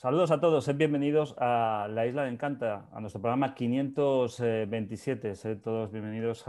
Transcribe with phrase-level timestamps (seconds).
[0.00, 5.34] Saludos a todos, sed bienvenidos a La Isla de Encanta, a nuestro programa 527.
[5.34, 6.44] Sed todos bienvenidos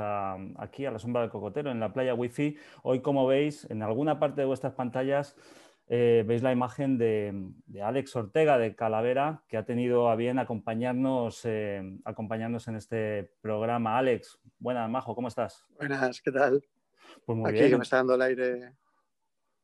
[0.57, 2.57] aquí a la sombra del cocotero, en la playa Wi-Fi.
[2.83, 5.35] Hoy, como veis, en alguna parte de vuestras pantallas
[5.89, 7.51] eh, veis la imagen de,
[7.83, 13.97] Alex Ortega de Calavera, que ha tenido a bien acompañarnos, eh, acompañarnos en este programa.
[13.97, 15.65] Alex, buenas, Majo, ¿cómo estás?
[15.77, 16.63] Buenas, ¿qué tal?
[17.25, 17.71] Pues muy aquí bien.
[17.71, 18.75] que me está dando el aire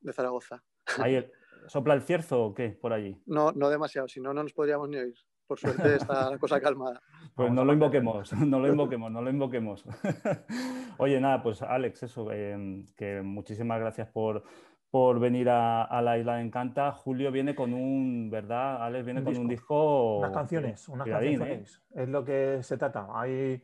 [0.01, 0.61] de Zaragoza.
[0.99, 1.25] Ahí,
[1.67, 3.21] ¿Sopla el cierzo o qué por allí?
[3.25, 5.15] No, no demasiado, si no, no nos podríamos ni oír.
[5.45, 7.01] Por suerte está la cosa calmada.
[7.35, 9.85] Pues no lo invoquemos, no lo invoquemos, no lo invoquemos.
[10.97, 14.43] Oye, nada, pues Alex, eso, eh, que muchísimas gracias por,
[14.89, 16.91] por venir a, la isla de Encanta.
[16.91, 18.83] Julio viene con un, ¿verdad?
[18.83, 20.17] Alex viene con un disco.
[20.19, 21.11] Unas canciones, unas ¿eh?
[21.11, 21.81] canciones.
[21.93, 23.07] Es lo que se trata.
[23.13, 23.61] Hay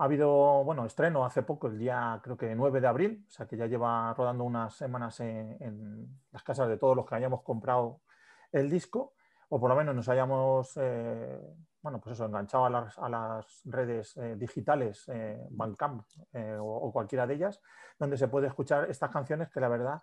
[0.00, 3.46] ha habido, bueno, estreno hace poco, el día creo que 9 de abril, o sea
[3.46, 8.00] que ya lleva rodando unas semanas en, las casas de todos los que hayamos comprado
[8.50, 9.12] el disco,
[9.50, 11.38] o por lo menos nos hayamos, eh,
[11.82, 16.02] bueno, pues eso, enganchado a las, redes eh, digitales, eh, Bandcamp
[16.60, 17.60] o, o, cualquiera de ellas,
[17.98, 20.00] donde se puede escuchar estas canciones que la verdad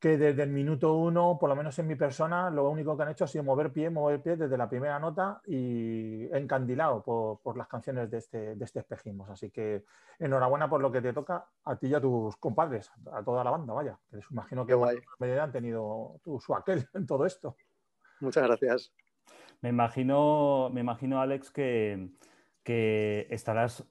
[0.00, 3.10] que desde el minuto uno, por lo menos en mi persona, lo único que han
[3.10, 7.68] hecho ha sido mover pie, mover pie desde la primera nota y encandilado por, las
[7.68, 9.26] canciones de este, de este espejismo.
[9.30, 9.84] Así que
[10.18, 13.50] enhorabuena por lo que te toca a ti y a tus compadres, a toda la
[13.50, 13.98] banda, vaya.
[14.08, 14.74] Que les imagino que
[15.18, 17.56] medida han tenido tu, su aquel en todo esto.
[18.20, 18.94] Muchas gracias.
[19.60, 22.08] Me imagino, me imagino Alex, que,
[22.62, 23.84] que estarás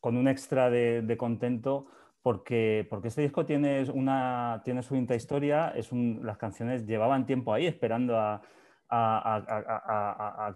[0.00, 1.86] con un extra de contento
[2.24, 7.66] porque, porque este disco tiene, una, tiene su historia, es las canciones llevaban tiempo ahí
[7.66, 8.40] esperando a,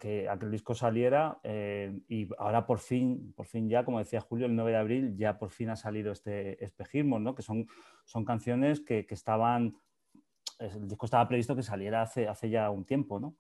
[0.01, 4.47] que, el disco saliera eh, y ahora por fin, por fin ya, como decía Julio,
[4.47, 7.35] el 9 de abril ya por fin ha salido este espejismo, ¿no?
[7.35, 7.67] que son,
[8.07, 9.77] son canciones que, estaban,
[10.61, 13.37] el disco estaba previsto que saliera hace, hace ya un tiempo, ¿no?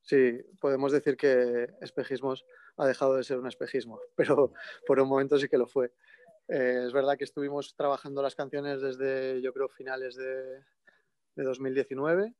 [0.00, 2.44] Sí, podemos decir que espejismos
[2.76, 4.52] ha dejado de ser un espejismo, pero
[4.88, 5.92] por un momento sí que lo fue.
[6.52, 10.62] Eh, es verdad que estuvimos trabajando las canciones desde, yo creo, finales de,
[11.34, 12.34] 2019.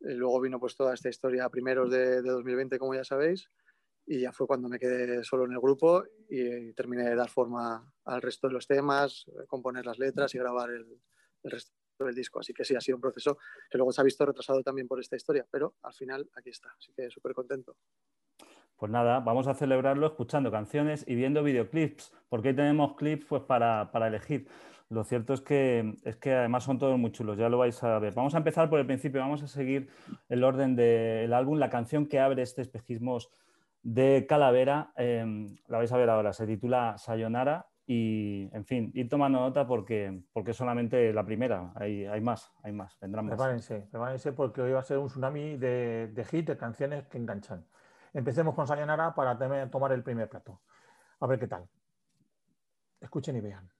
[0.00, 3.50] Y luego vino pues toda esta historia a primeros de, 2020, como ya sabéis,
[4.06, 7.92] y ya fue cuando me quedé solo en el grupo y, terminé de dar forma
[8.04, 10.86] al resto de los temas, componer las letras y grabar el,
[11.42, 12.38] el resto del disco.
[12.38, 15.00] Así que sí, ha sido un proceso que luego se ha visto retrasado también por
[15.00, 17.76] esta historia, pero al final aquí está, así que súper contento.
[18.78, 23.42] Pues nada, vamos a celebrarlo escuchando canciones y viendo videoclips, porque hoy tenemos clips pues,
[23.42, 24.46] para, elegir.
[24.88, 27.98] Lo cierto es que, es que además son todos muy chulos, ya lo vais a
[27.98, 28.14] ver.
[28.14, 29.90] Vamos a empezar por el principio, vamos a seguir
[30.28, 31.58] el orden del álbum.
[31.58, 33.30] La canción que abre este espejismos
[33.82, 39.08] de Calavera, em, la vais a ver ahora, se titula Sayonara y, en fin, ir
[39.08, 43.34] tomando nota porque, porque solamente la primera, hay, hay más, hay más, vendrán más.
[43.34, 47.18] Prepárense, prepárense porque hoy va a ser un tsunami de, de hit, de canciones que
[47.18, 47.64] enganchan.
[48.12, 49.38] Empecemos con Sayonara para
[49.70, 50.60] tomar el primer plato.
[51.20, 51.68] A ver qué tal.
[53.00, 53.70] Escuchen y vean.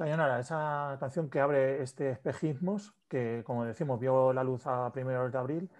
[0.00, 5.30] Sayonara, esa canción que abre este espejismos, que como decimos, vio la luz a primeros
[5.30, 5.70] de abril,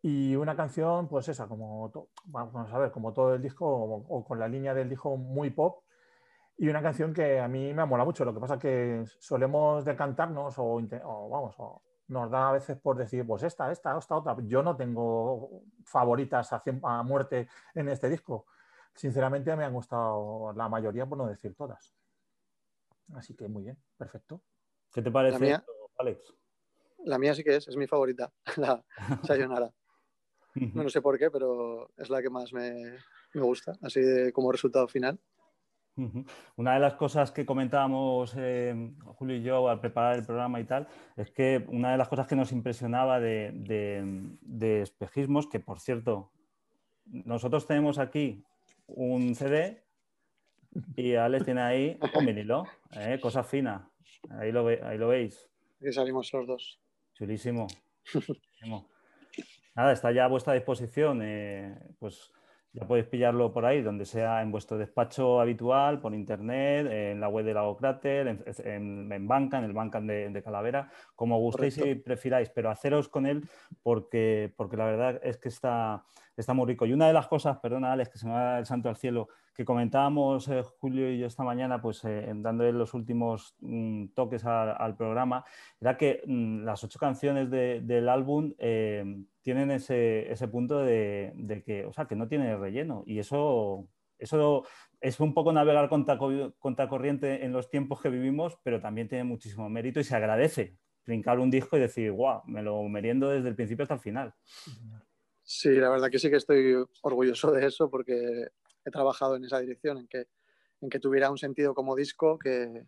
[0.00, 1.92] y una canción, pues esa, como,
[2.24, 5.84] vamos a ver, como todo el disco, o, con la línea del disco muy pop,
[6.56, 8.24] y una canción que a mí me mola mucho.
[8.24, 12.78] Lo que pasa es que solemos decantarnos o, o vamos, o nos da a veces
[12.78, 14.36] por decir, pues esta, esta, esta, otra.
[14.44, 18.46] Yo no tengo favoritas a, a muerte en este disco.
[18.94, 21.99] Sinceramente me han gustado la mayoría, por no decir todas.
[23.14, 24.42] Así que muy bien, perfecto.
[24.92, 25.58] ¿Qué te parece,
[25.98, 26.34] Alex?
[27.04, 28.84] La mía sí que es, es mi favorita, la
[29.24, 29.72] Sayonara.
[30.54, 32.98] no, no sé por qué, pero es la que más me,
[33.34, 35.20] me gusta, así de, como resultado final.
[36.56, 40.64] Una de las cosas que comentábamos eh, Julio y yo al preparar el programa y
[40.64, 43.50] tal, es que una de las cosas que nos impresionaba de,
[44.40, 46.32] de espejismos, que por cierto,
[47.04, 48.44] nosotros tenemos aquí
[48.86, 49.84] un CD
[50.96, 53.18] y Alex tiene ahí un vinilo, ¿eh?
[53.20, 53.90] cosa fina.
[54.30, 55.48] Ahí lo, ahí lo veis.
[55.80, 56.80] Y salimos los dos.
[57.14, 57.66] Chulísimo.
[59.74, 61.20] Nada, está ya a vuestra disposición.
[61.22, 62.32] Eh, pues
[62.72, 67.28] ya podéis pillarlo por ahí, donde sea en vuestro despacho habitual, por internet, en la
[67.28, 72.48] web de Lagocrater, en, en, banca, en el Bancan de, Calavera, como gustéis y prefiráis,
[72.50, 73.42] pero haceros con él
[73.82, 76.04] porque, porque la verdad es que está,
[76.36, 76.86] está muy rico.
[76.86, 79.28] Y una de las cosas, perdona Alex, que se me va el santo al cielo,
[79.60, 84.42] que comentábamos eh, Julio y yo esta mañana, pues eh, dándole los últimos mm, toques
[84.46, 85.44] al programa,
[85.78, 89.04] era que mm, las ocho canciones del álbum eh,
[89.42, 93.02] tienen ese, punto de, que, o sea, que no tiene relleno.
[93.04, 93.86] Y eso,
[94.18, 94.64] eso
[94.98, 96.16] es un poco navegar contra,
[96.88, 101.38] corriente en los tiempos que vivimos, pero también tiene muchísimo mérito y se agradece brincar
[101.38, 104.32] un disco y decir, guau, me lo meriendo desde el principio hasta el final.
[105.42, 108.48] Sí, la verdad que sí que estoy orgulloso de eso porque
[108.84, 110.26] he trabajado en esa dirección, en que,
[110.80, 112.86] en que tuviera un sentido como disco, que,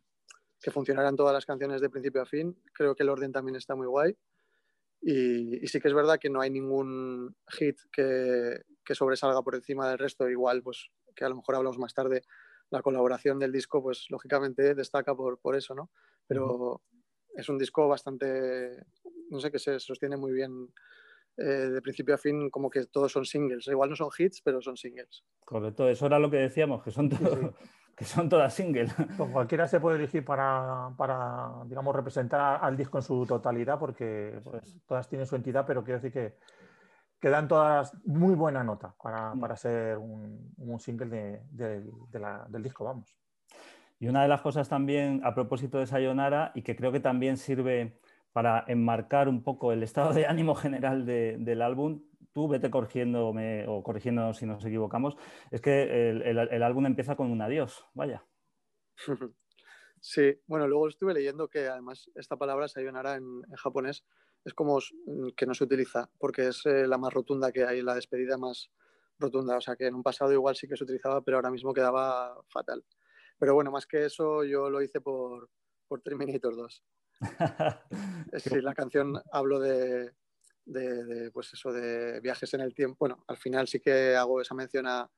[0.60, 2.56] que funcionaran todas las canciones de principio a fin.
[2.72, 4.16] Creo que el orden también está muy guay.
[5.00, 9.88] Y, sí que es verdad que no hay ningún hit que, que, sobresalga por encima
[9.88, 10.28] del resto.
[10.28, 12.22] Igual, pues que a lo mejor hablamos más tarde,
[12.70, 15.90] la colaboración del disco, pues lógicamente destaca por, por eso, ¿no?
[16.26, 16.80] Pero
[17.34, 18.84] es un disco bastante,
[19.30, 20.72] no sé, que se sostiene muy bien
[21.36, 23.66] eh, de principio a fin, como que todos son singles.
[23.68, 25.24] Igual no son hits, pero son singles.
[25.44, 27.54] Correcto, eso era lo que decíamos, que son todos
[27.96, 28.94] que son todas singles.
[29.16, 34.40] Pues cualquiera se puede elegir para, para, digamos, representar al disco en su totalidad, porque
[34.42, 36.38] pues, todas tienen su entidad, pero quiero decir que,
[37.20, 39.40] que dan todas muy buena nota para, mm.
[39.40, 41.08] para ser un, un single
[41.50, 43.16] de, de, la, del disco, vamos.
[43.98, 47.36] Y una de las cosas también, a propósito de Sayonara, y que creo que también
[47.36, 48.00] sirve
[48.32, 53.82] para enmarcar un poco el estado de ánimo general del álbum, tú vete corrigiéndome o
[53.82, 55.16] corrigiendo si nos equivocamos,
[55.50, 58.24] es que el, álbum empieza con un adiós, vaya.
[60.04, 64.04] Sí, bueno, luego estuve leyendo que además esta palabra sayonara en, en japonés
[64.44, 64.80] es como
[65.36, 68.70] que no se utiliza porque es eh, la más rotunda que hay, la despedida más
[69.18, 71.72] rotunda, o sea que en un pasado igual sí que se utilizaba, pero ahora mismo
[71.72, 72.84] quedaba fatal.
[73.38, 75.48] Pero bueno, más que eso yo lo hice por,
[75.86, 76.84] por Terminator 2.
[78.38, 80.12] sí, la canción hablo de,
[81.32, 82.96] pues eso, de viajes en el tiempo.
[83.00, 85.10] Bueno, al final sí que hago esa mención a,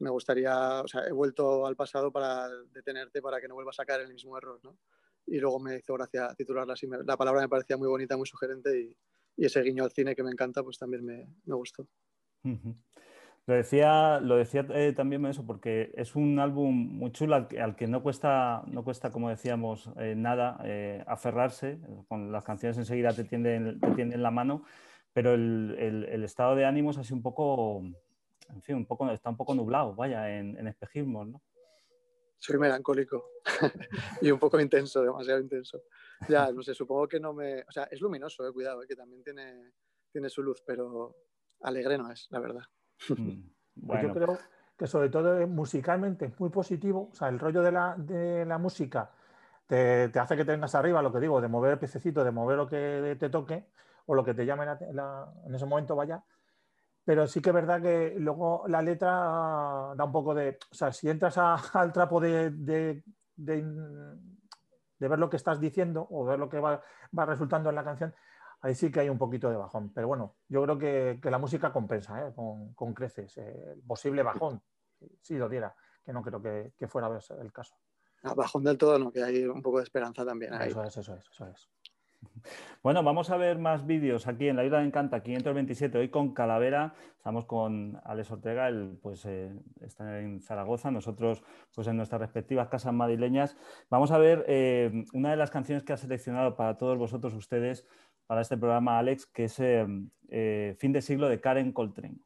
[0.00, 3.84] me gustaría, o sea, he vuelto al pasado para detenerte para que no vuelvas a
[3.84, 4.78] caer en el mismo error, ¿no?
[5.26, 6.88] Y luego me hizo gracia titularla así.
[7.04, 8.96] La palabra me parecía muy bonita, muy sugerente y,
[9.36, 11.86] y ese guiño al cine que me encanta, pues también me, me gustó.
[13.48, 17.86] Lo decía, lo decía eh, también eso, porque es un álbum muy chulo al que,
[17.86, 21.78] no, cuesta, no cuesta, como decíamos, eh, nada eh, aferrarse.
[22.08, 24.64] Con las canciones enseguida te tienden, te tienden la mano,
[25.14, 27.80] pero el, el, estado de ánimo es así un poco,
[28.50, 31.42] en fin, un poco, está un poco nublado, vaya, en, en espejismos, ¿no?
[32.36, 33.30] Soy melancólico
[34.20, 35.80] y un poco intenso, demasiado intenso.
[36.28, 37.62] Ya, no sé, supongo que no me...
[37.62, 39.72] O sea, es luminoso, cuidado, que también tiene,
[40.12, 41.16] tiene su luz, pero
[41.62, 42.64] alegre no es, la verdad.
[43.08, 43.50] Mm,
[43.86, 44.38] pues yo creo
[44.76, 48.58] que sobre todo musicalmente es muy positivo, o sea, el rollo de la, de la
[48.58, 49.10] música
[49.66, 52.56] te, te, hace que tengas arriba, lo que digo, de mover el pececito, de mover
[52.56, 53.66] lo que te toque
[54.06, 56.22] o lo que te llame en ese momento vaya,
[57.08, 60.92] pero sí que es verdad que luego la letra da un poco de, o sea,
[60.92, 61.38] si entras
[61.74, 63.02] al trapo de, de,
[63.34, 63.64] de,
[64.98, 66.82] ver lo que estás diciendo o ver lo que va,
[67.18, 68.14] va resultando en la canción,
[68.60, 69.92] ahí sí que hay un poquito de bajón.
[69.92, 72.32] Pero bueno, yo creo que, que la música compensa ¿eh?
[72.34, 74.62] con, con, creces el posible bajón,
[75.20, 75.74] si lo diera,
[76.04, 77.08] que no creo que, que fuera
[77.40, 77.76] el caso.
[78.36, 80.54] bajón del todo, no, que hay un poco de esperanza también.
[80.54, 80.70] Ahí.
[80.70, 81.70] Eso es, eso es, eso es.
[82.82, 86.32] Bueno, vamos a ver más vídeos aquí en la Isla de Encanta 527, hoy con
[86.32, 86.94] Calavera.
[87.16, 91.42] Estamos con Alex Ortega, él pues eh, está en Zaragoza, nosotros
[91.74, 93.56] pues en nuestras respectivas casas madrileñas.
[93.90, 97.86] Vamos a ver eh, una de las canciones que ha seleccionado para todos vosotros ustedes
[98.28, 102.20] para este programa, Alex, que es eh, Fin de siglo de Karen Coltrane.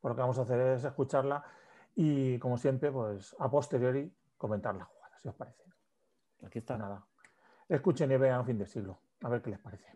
[0.00, 1.44] Pues lo que vamos a hacer es escucharla
[1.94, 5.62] y, como siempre, pues a posteriori comentar la jugada, si os parece.
[6.44, 6.76] Aquí está.
[6.76, 7.06] Nada.
[7.68, 8.98] Escuchen y vean fin de siglo.
[9.22, 9.86] A ver qué les parece.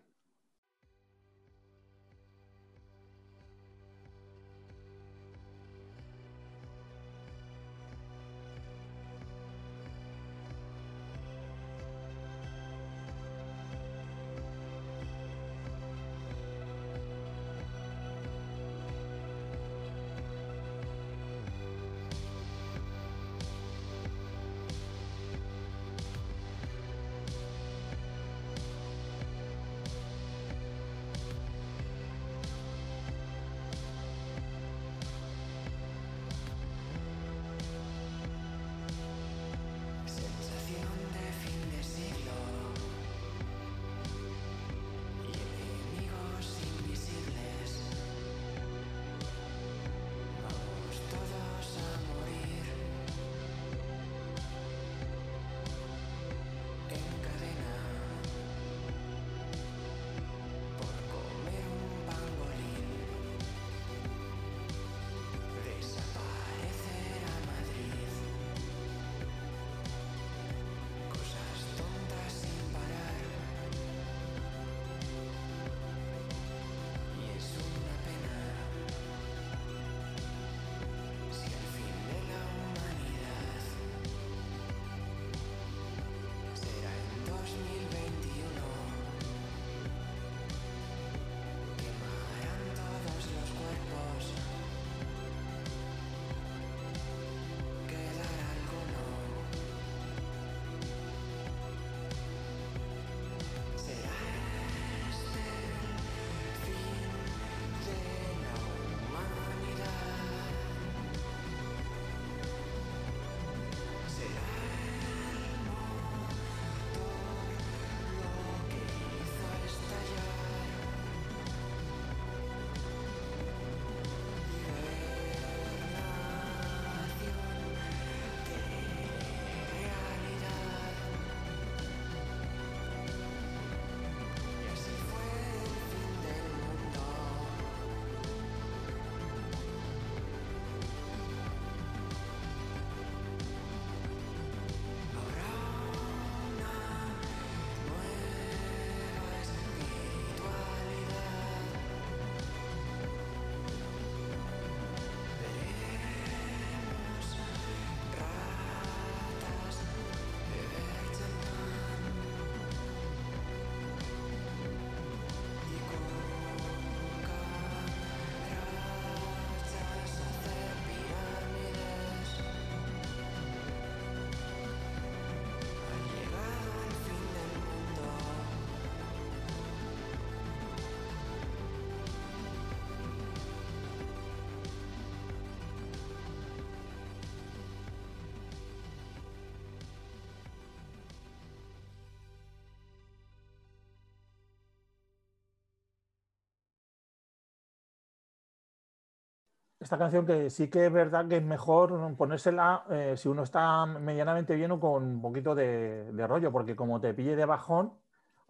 [199.89, 203.87] Esta canción que sí que es verdad que es mejor ponérsela eh, si uno está
[203.87, 207.97] medianamente bien o con un poquito de, rollo, porque como te pille de bajón,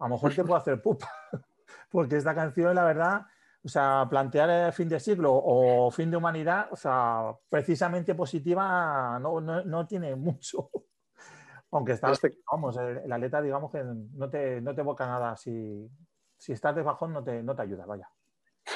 [0.00, 1.08] a lo mejor te puede hacer pupa.
[1.90, 3.22] porque esta canción, la verdad,
[3.64, 9.18] o sea, plantear el fin de siglo o fin de humanidad, o sea, precisamente positiva
[9.18, 10.68] no, no, tiene mucho.
[11.70, 15.34] Aunque está, este vamos, la letra, digamos que no te, no te evoca nada.
[15.38, 15.90] Si,
[16.36, 18.10] si estás de bajón, no te, no te ayuda, vaya.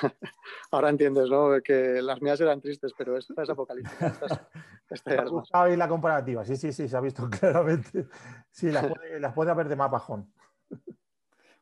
[0.71, 1.61] Ahora entiendes, ¿no?
[1.63, 4.07] Que las mías eran tristes, pero esta es apocalíptica.
[4.09, 4.49] Esta,
[4.91, 8.07] esta la comparativa, sí, sí, sí, se ha visto claramente.
[8.51, 8.87] Sí, las
[9.35, 10.33] puede, haber de más bajón.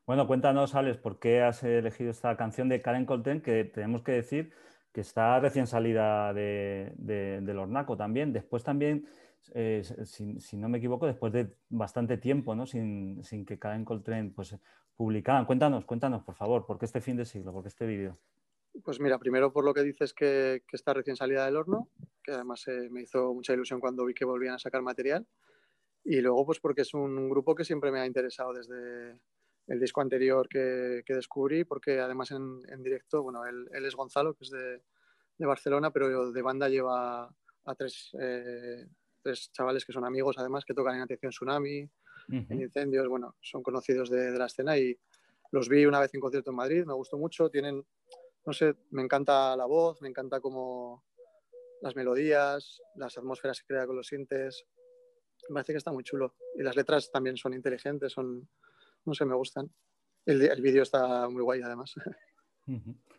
[0.05, 3.41] Bueno, cuéntanos, Alex, ¿por qué has elegido esta canción de Karen Colten?
[3.41, 4.53] Que tenemos que decir
[4.91, 8.33] que está recién salida de, del Hornaco también.
[8.33, 9.07] Después también,
[9.53, 12.65] eh, si, no me equivoco, después de bastante tiempo, ¿no?
[12.65, 14.55] Sin, sin que Karen Coltrane pues,
[14.95, 15.45] publicaban.
[15.45, 17.51] Cuéntanos, cuéntanos, por favor, ¿por qué este fin de siglo?
[17.51, 18.17] ¿Por qué este vídeo?
[18.83, 21.89] Pues mira, primero por lo que dices que, está recién salida del horno,
[22.23, 25.27] que además eh, me hizo mucha ilusión cuando vi que volvían a sacar material.
[26.03, 29.19] Y luego, pues porque es un grupo que siempre me ha interesado desde,
[29.67, 34.33] el disco anterior que, que, descubrí, porque además en, en directo, bueno, él, es Gonzalo,
[34.33, 34.81] que es de,
[35.37, 37.23] de, Barcelona, pero de banda lleva
[37.65, 38.85] a tres, eh,
[39.23, 41.87] tres, chavales que son amigos, además, que tocan en Atención Tsunami, uh
[42.27, 42.45] -huh.
[42.49, 44.97] en Incendios, bueno, son conocidos de, de, la escena y
[45.51, 47.85] los vi una vez en concierto en Madrid, me gustó mucho, tienen,
[48.45, 51.03] no sé, me encanta la voz, me encanta como
[51.81, 54.65] las melodías, las atmósferas que crea con los sintes,
[55.49, 56.35] me parece que está muy chulo.
[56.55, 58.47] Y las letras también son inteligentes, son,
[59.05, 59.69] no sé, me gustan.
[60.25, 61.93] El, el vídeo está muy guay además.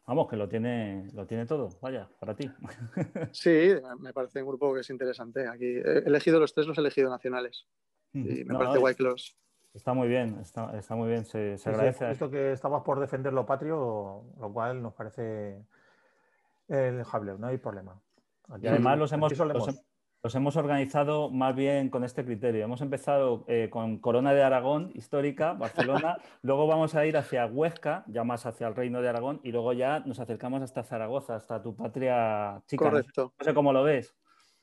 [0.07, 2.51] Vamos, que lo tiene, lo tiene todo, vaya, para ti.
[3.33, 5.47] Sí, me parece un grupo que es interesante.
[5.49, 7.67] Aquí he elegido los tres, los he elegido nacionales.
[8.13, 9.37] Y me no, parece no, guay que los...
[9.75, 12.11] Está muy bien, está, está muy bien, se, se agradece.
[12.11, 15.67] Esto que estabas por defender lo patrio, lo cual nos parece
[16.69, 18.01] elejable, no hay problema.
[18.49, 19.85] Aquí, y además los hemos, los,
[20.25, 22.65] los hemos organizado más bien con este criterio.
[22.65, 28.05] Hemos empezado eh, con Corona de Aragón, histórica, Barcelona, luego vamos a ir hacia Huesca,
[28.07, 31.63] ya más hacia el Reino de Aragón, y luego ya nos acercamos hasta Zaragoza, hasta
[31.63, 32.87] tu patria chica.
[32.87, 33.35] Correcto.
[33.39, 34.17] No sé, cómo lo ves.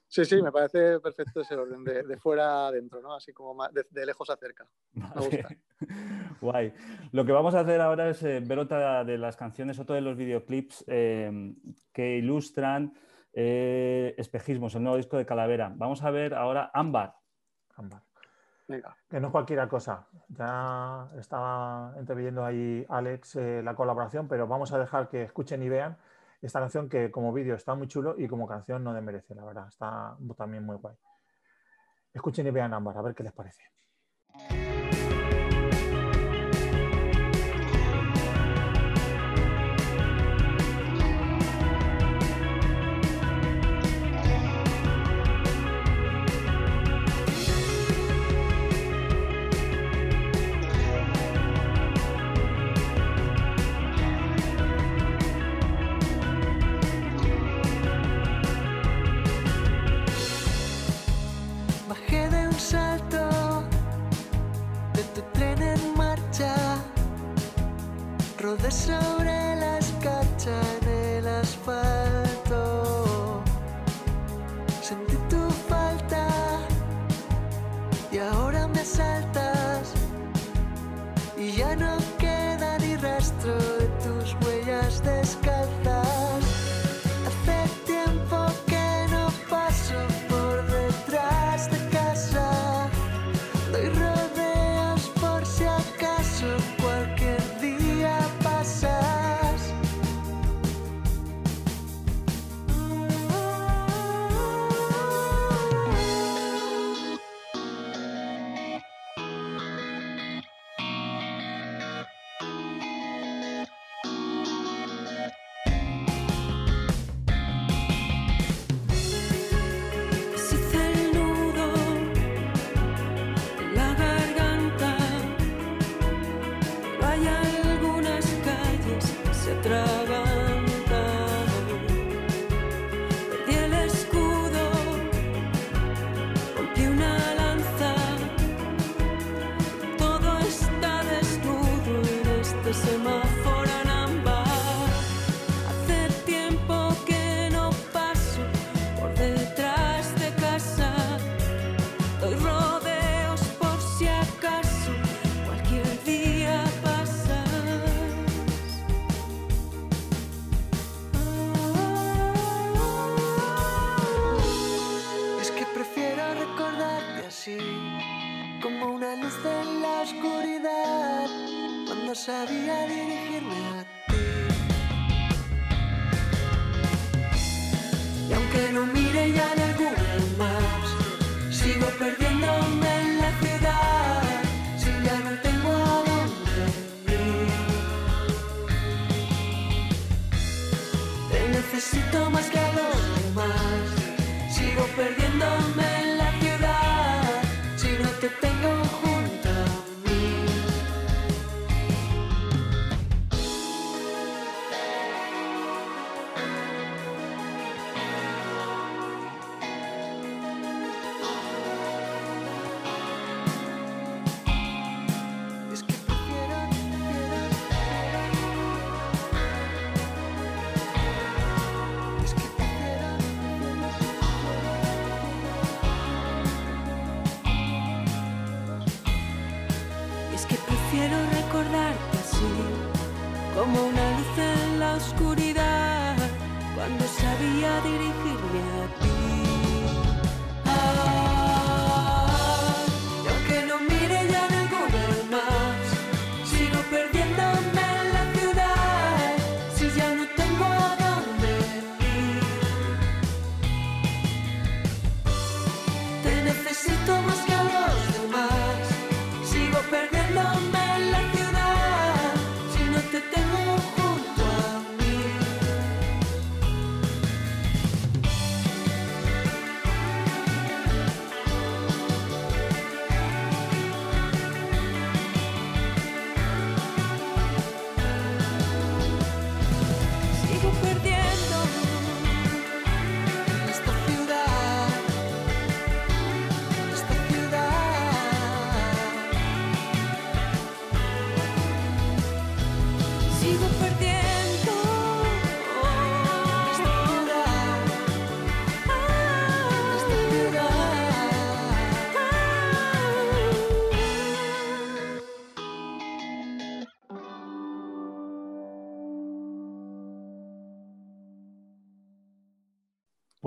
[0.08, 3.14] Sí, sí, me parece perfecto ese orden, de, de fuera adentro, ¿no?
[3.14, 4.68] Así como de, de lejos a cerca.
[4.94, 5.48] Me gusta.
[6.42, 6.74] Guay.
[7.12, 10.02] Lo que vamos a hacer ahora es eh, ver otra de las canciones, otro de
[10.02, 11.54] los videoclips eh,
[11.94, 12.96] que ilustran
[13.34, 15.72] eh, Espejismos, el nuevo disco de Calavera.
[15.76, 17.16] Vamos a ver ahora Ámbar.
[17.76, 18.02] Ámbar.
[18.68, 18.96] Venga.
[19.10, 20.08] Que no es cualquier cosa.
[20.30, 25.70] Ya estaba entreviendo ahí Alex eh, la colaboración, pero vamos a dejar que escuchen y
[25.70, 25.98] vean
[26.42, 29.68] esta canción que como vídeo está muy chulo y como canción no desmerece, la verdad.
[29.68, 30.96] Está también muy guay.
[32.14, 33.64] Escuchen y vean Ámbar, a ver qué les parece.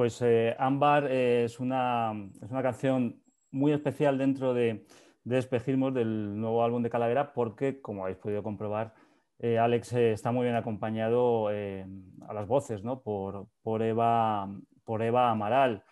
[0.04, 2.12] Pues eh, Ámbar eh, es, una,
[2.42, 4.84] es una canción muy especial dentro de,
[5.24, 8.92] de Espejismos del nuevo álbum de Calavera porque, como habéis podido comprobar,
[9.38, 13.00] eh, Alex eh, está muy bien acompañado a las voces ¿no?
[13.00, 14.46] por, por, Eva,
[14.84, 15.82] por Eva Amaral,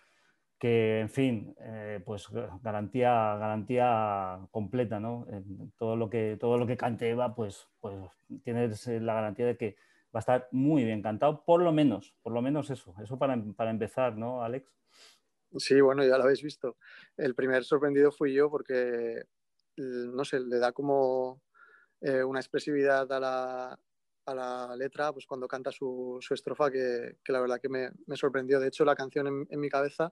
[0.59, 1.55] que, en fin,
[2.05, 2.29] pues
[2.61, 4.99] garantía, garantía completa.
[4.99, 5.25] ¿no?
[5.75, 7.95] Todo, lo que, todo lo que cante Eva, pues, pues
[8.43, 9.75] tienes la garantía de que
[10.13, 13.41] va a estar muy bien cantado, por lo menos, por lo menos eso, eso para,
[13.55, 14.71] para empezar, ¿no, Alex?
[15.57, 16.77] Sí, bueno, ya lo habéis visto.
[17.15, 19.23] El primer sorprendido fui yo porque,
[19.77, 21.41] no sé, le da como
[22.01, 23.79] eh, una expresividad a la,
[24.25, 27.91] a la, letra, pues cuando canta su, su estrofa, que, que, la verdad que me,
[28.07, 28.59] me, sorprendió.
[28.59, 30.11] De hecho, la canción en, mi cabeza,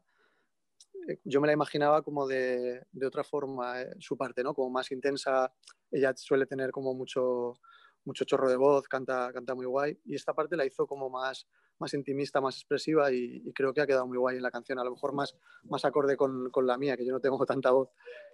[1.07, 4.53] eh, yo me la imaginaba como de, de otra forma, eh, su parte, ¿no?
[4.53, 5.51] Como más intensa.
[5.89, 7.59] Ella suele tener como mucho,
[8.05, 9.99] mucho chorro de voz, canta, canta muy guay.
[10.05, 11.47] Y esta parte la hizo como más,
[11.79, 14.79] más intimista, más expresiva y, creo que ha quedado muy guay en la canción.
[14.79, 17.71] A lo mejor más, más acorde con, con la mía, que yo no tengo tanta
[17.71, 17.89] voz.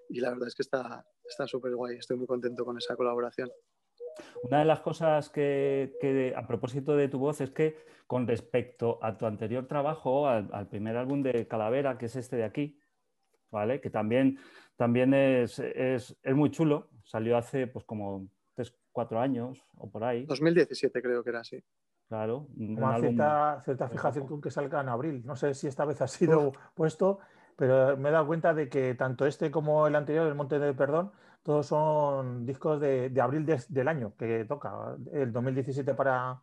[0.10, 1.98] Y la verdad es que está súper guay.
[1.98, 3.52] Estoy muy contento con esa colaboración.
[4.44, 9.00] Una de las cosas que, que, a propósito de tu voz es que con respecto
[9.02, 12.80] a tu anterior trabajo, al, al, primer álbum de Calavera, que es este de aquí,
[13.52, 13.82] ¿vale?
[13.82, 14.40] Que también,
[14.76, 16.90] también es, es, es muy chulo.
[17.04, 18.30] Salió hace pues como
[18.98, 20.26] cuatro años o por ahí.
[20.26, 21.64] 2017 creo que era así.
[22.08, 22.48] Claro.
[22.82, 23.00] Álbum...
[23.00, 25.22] cierta, cierta fijación con que salga en abril.
[25.24, 26.58] No sé si esta vez ha sido Uf.
[26.74, 27.20] puesto,
[27.56, 30.76] pero me he dado cuenta de que tanto este como el anterior, El Monte del
[30.76, 31.12] Perdón,
[31.44, 34.96] todos son discos de, de abril de, del año que toca.
[35.14, 36.42] El 2017 para,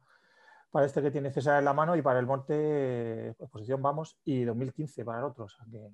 [0.70, 4.44] para este que tiene César en la mano y para el Monte, exposición vamos, y
[4.44, 5.46] 2015 para el otro.
[5.46, 5.90] O sea que...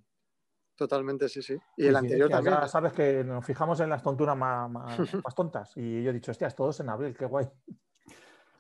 [0.81, 1.59] Totalmente, sí, sí.
[1.77, 2.57] Y el anterior también.
[2.59, 5.77] Ya sabes que nos fijamos en las tonturas más, más, más, tontas.
[5.77, 7.47] Y yo he dicho, hostias, todos en abril, qué guay.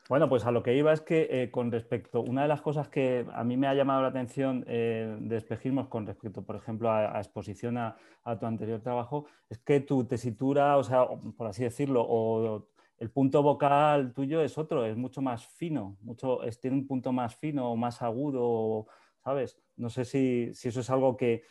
[0.06, 2.90] Bueno, pues a lo que iba es que eh, con respecto, una de las cosas
[2.90, 6.90] que a mí me ha llamado la atención eh, de espejismos con respecto, por ejemplo,
[6.90, 11.06] a, a exposición a, a, tu anterior trabajo, es que tu tesitura, o sea,
[11.38, 16.42] por así decirlo, o el punto vocal tuyo es otro, es mucho más fino, mucho,
[16.42, 18.88] es, tiene un punto más fino, más agudo,
[19.24, 19.56] ¿sabes?
[19.76, 21.44] No sé si, si eso es algo que,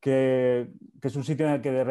[0.00, 0.68] que,
[1.02, 1.84] es un sitio en el que de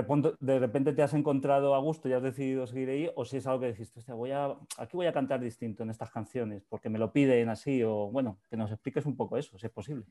[0.59, 3.61] repente, te has encontrado a gusto y has decidido seguir ahí, o si es algo
[3.61, 7.13] que Hostia, voy a, aquí voy a cantar distinto en estas canciones, porque me lo
[7.13, 10.05] piden así, o bueno, que nos expliques un poco eso, si es posible.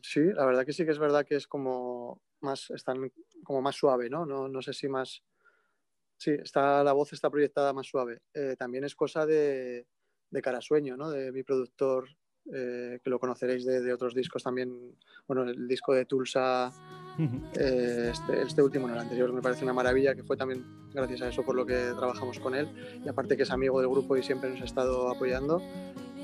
[0.00, 3.10] Sí, la verdad que sí que es verdad que es como más, están
[3.42, 4.24] como más suave, ¿no?
[4.24, 5.24] No, no sé si más...
[6.16, 8.22] Sí, está, la voz está proyectada más suave.
[8.32, 9.88] Eh, también es cosa de,
[10.30, 11.10] de Carasueño, ¿no?
[11.10, 12.08] De mi productor
[12.52, 14.96] eh, que lo conoceréis de, de, otros discos también,
[15.28, 16.72] bueno, el disco de Tulsa,
[17.56, 21.22] eh, este, este, último, no, el anterior, me parece una maravilla, que fue también gracias
[21.22, 22.68] a eso por lo que trabajamos con él,
[23.04, 25.62] y aparte que es amigo del grupo y siempre nos ha estado apoyando.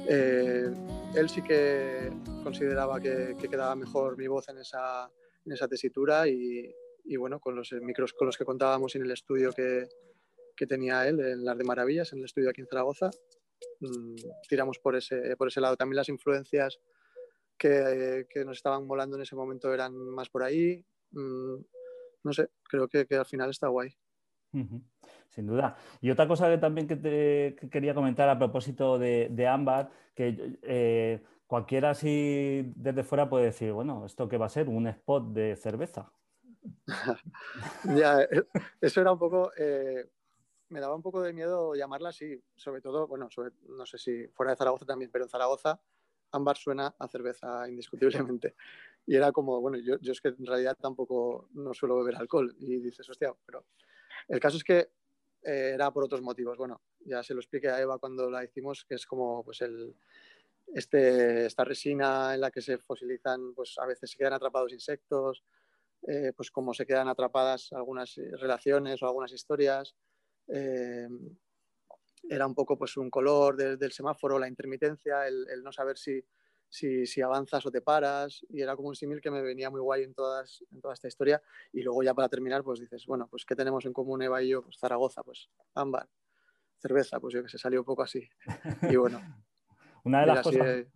[0.09, 0.69] Eh,
[1.15, 2.11] él sí que
[2.43, 5.11] consideraba que, que, quedaba mejor mi voz en esa,
[5.45, 9.11] en esa tesitura y, y, bueno, con los micros con los que contábamos en el
[9.11, 9.87] estudio que,
[10.57, 13.11] que tenía él, en las de Maravillas, en el estudio aquí en Zaragoza,
[13.81, 14.17] Mm,
[14.49, 15.77] tiramos por ese, por ese lado.
[15.77, 16.81] También las influencias
[17.57, 20.85] que, que, nos estaban volando en ese momento eran más por ahí.
[21.13, 21.57] Mm,
[22.25, 23.91] no sé, creo que, que, al final está guay.
[25.29, 25.77] Sin duda.
[26.01, 29.91] Y otra cosa que también que te que quería comentar a propósito de, de Ámbar,
[30.15, 34.69] que eh, cualquiera así desde fuera puede decir, bueno, ¿esto qué va a ser?
[34.69, 36.13] ¿Un spot de cerveza?
[37.97, 38.27] ya,
[38.81, 39.53] eso era un poco...
[39.57, 40.09] Eh,
[40.69, 43.29] me daba un poco de miedo llamarla así, sobre todo, bueno,
[43.69, 45.81] no sé si fuera de Zaragoza también, pero en Zaragoza
[46.31, 48.55] ámbar suena a cerveza indiscutiblemente.
[49.07, 52.55] Y era como, bueno, yo, yo es que en realidad tampoco no suelo beber alcohol
[52.59, 53.65] y dices, hostia, pero
[54.29, 54.91] el caso es que
[55.43, 56.59] eh, era por otros motivos.
[56.59, 59.95] Bueno, ya se lo expliqué a Eva cuando la hicimos, que es como pues el,
[60.75, 65.45] este, esta resina en la que se fosilizan, pues a veces se quedan atrapados insectos,
[66.07, 69.97] eh, pues como se quedan atrapadas algunas eh, relaciones o algunas historias.
[70.49, 76.23] Era un poco pues un color del semáforo, la intermitencia, el no saber si,
[76.69, 79.81] si, si, avanzas o te paras, y era como un símil que me venía muy
[79.81, 81.41] guay en, todas, en toda esta historia.
[81.73, 84.49] Y luego ya para terminar, pues dices, bueno, pues ¿qué tenemos en común Eva y
[84.49, 84.63] yo?
[84.63, 86.09] Pues Zaragoza, pues ámbar,
[86.79, 88.29] cerveza, pues yo que sé, salió un poco así.
[88.91, 89.21] Y bueno.
[90.05, 90.87] una de las cosas...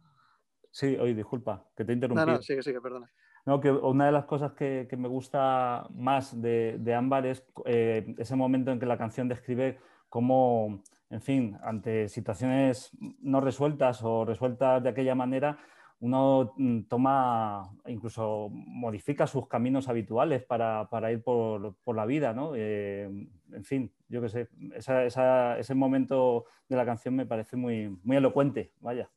[0.71, 2.27] Sí, oye, disculpa, que te he interrumpido.
[2.27, 3.13] No, no, sigue, sigue, perdona.
[3.45, 8.15] No, que una de las cosas que, me gusta más de, de Ámbar es eh,
[8.19, 9.79] ese momento en que la canción describe
[10.09, 15.59] cómo en fin, ante situaciones no resueltas o resueltas de aquella manera,
[16.01, 22.53] uno mm, toma, incluso modifica sus caminos habituales para, ir por, la vida, ¿no?
[22.57, 28.17] Eh, en fin, yo qué sé, ese momento de la canción me parece muy, muy
[28.17, 29.11] elocuente, vaya.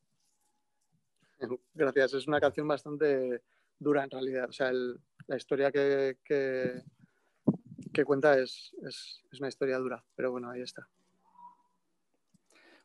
[1.74, 3.42] Gracias, es una canción bastante
[3.80, 10.04] dura en realidad, o sea, la historia que, que, cuenta es, es una historia dura,
[10.16, 10.88] pero bueno, ahí está.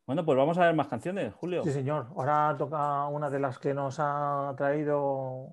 [0.07, 1.63] Bueno, pues vamos a ver más canciones, Julio.
[1.63, 2.09] Sí, señor.
[2.17, 5.51] Ahora toca una de las que nos ha traído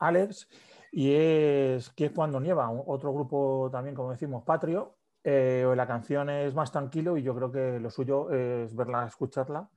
[0.00, 0.48] Alex
[0.90, 4.96] y es que es cuando nieva, otro grupo también, como decimos, patrio.
[5.22, 9.70] Eh, la canción es más tranquilo y yo creo que lo suyo es verla, escucharla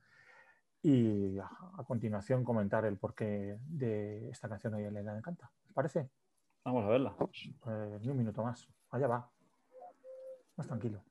[0.88, 5.50] y a, continuación comentar el porqué de esta canción a ella le encanta.
[5.66, 6.08] ¿Os parece?
[6.64, 7.16] Vamos a verla.
[7.18, 8.68] Pues, ni un minuto más.
[8.90, 9.28] Allá va.
[10.56, 11.02] Más tranquilo.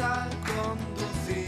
[0.00, 1.46] Al conducir.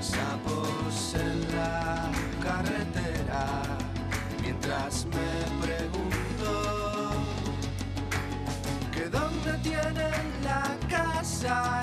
[0.00, 2.10] Sapos en la
[2.42, 3.62] carretera
[4.40, 7.12] mientras me pregunto
[8.92, 11.81] que dónde tienen la casa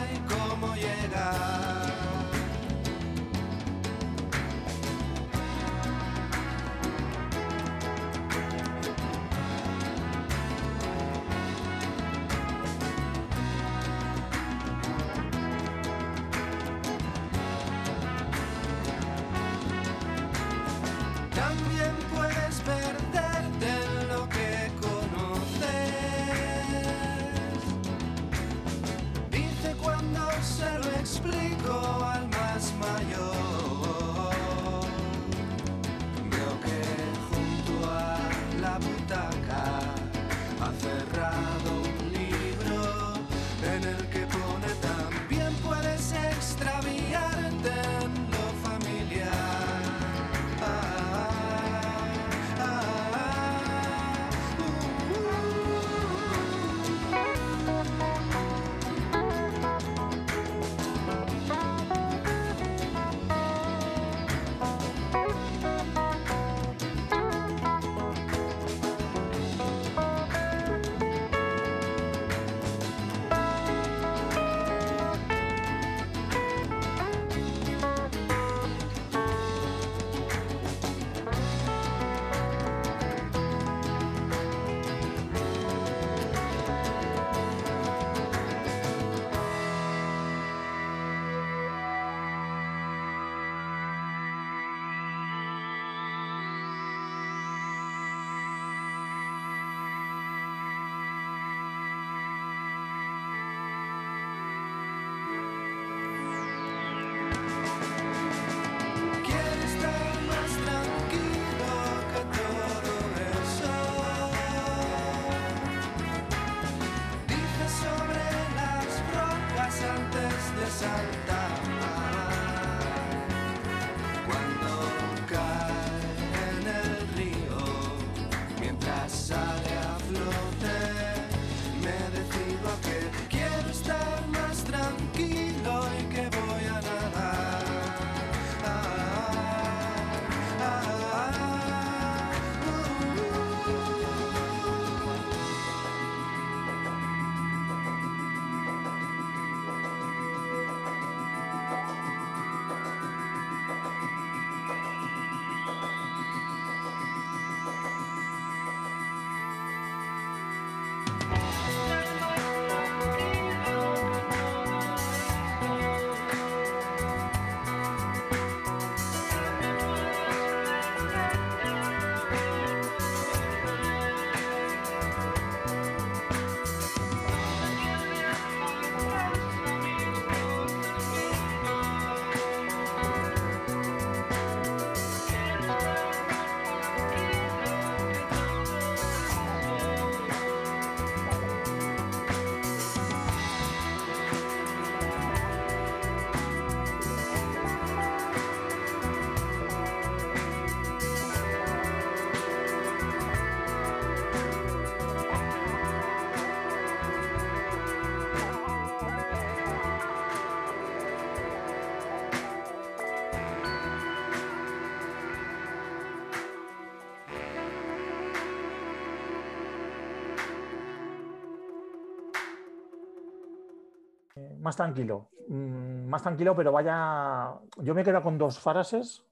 [224.69, 225.31] más tranquilo.
[225.47, 227.55] Mm, más tranquilo, pero vaya.
[227.77, 229.25] Yo me quedo con dos frases.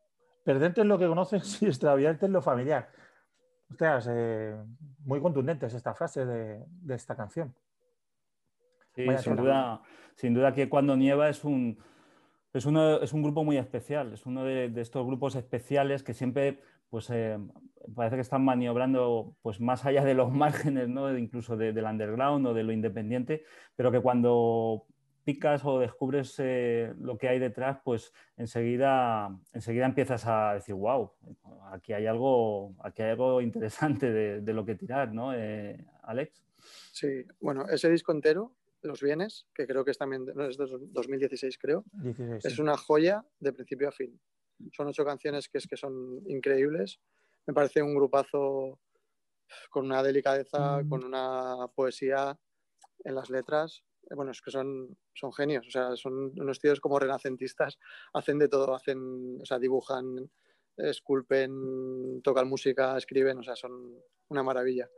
[0.43, 2.89] Perderte en lo que conoces y extraviarte en lo familiar.
[3.69, 4.56] Ostras, eh,
[5.06, 7.54] muy contundentes esta frase de, de esta canción.
[8.95, 9.82] Sí, Vaya sin duda,
[10.15, 11.78] sin duda que cuando nieva es un,
[12.52, 16.15] es uno- es un grupo muy especial, es uno de, de estos grupos especiales que
[16.15, 17.38] siempre pues, eh,
[17.93, 20.32] parece que están maniobrando pues, más allá de los
[20.73, 21.15] márgenes, ¿no?
[21.15, 23.43] Incluso de- del underground o de lo independiente,
[23.76, 24.86] pero que cuando
[25.28, 31.12] picas o descubres eh, lo que hay detrás, pues enseguida, enseguida empiezas a decir, wow,
[31.70, 36.42] aquí hay algo, aquí hay algo interesante de, de lo que tirar, ¿no, eh, Alex?
[36.94, 40.58] Sí, bueno, ese disco entero, Los Bienes, que creo que es también de, no, es
[40.58, 44.18] de 2016, creo, 16, es una joya de principio a fin.
[44.72, 47.02] Son ocho canciones que es que son increíbles.
[47.46, 48.80] Me parece un grupazo
[49.70, 50.90] con una delicadeza, Mm.
[50.90, 52.40] con una poesía
[53.04, 53.84] en las letras.
[54.10, 57.77] Eh, Bueno, es que son, son genios, o sea, son unos tíos como renacentistas,
[58.13, 60.29] hacen de todo, hacen, o sea, dibujan,
[60.77, 63.96] esculpen, tocan música, escriben, o sea, son
[64.29, 64.90] una maravilla.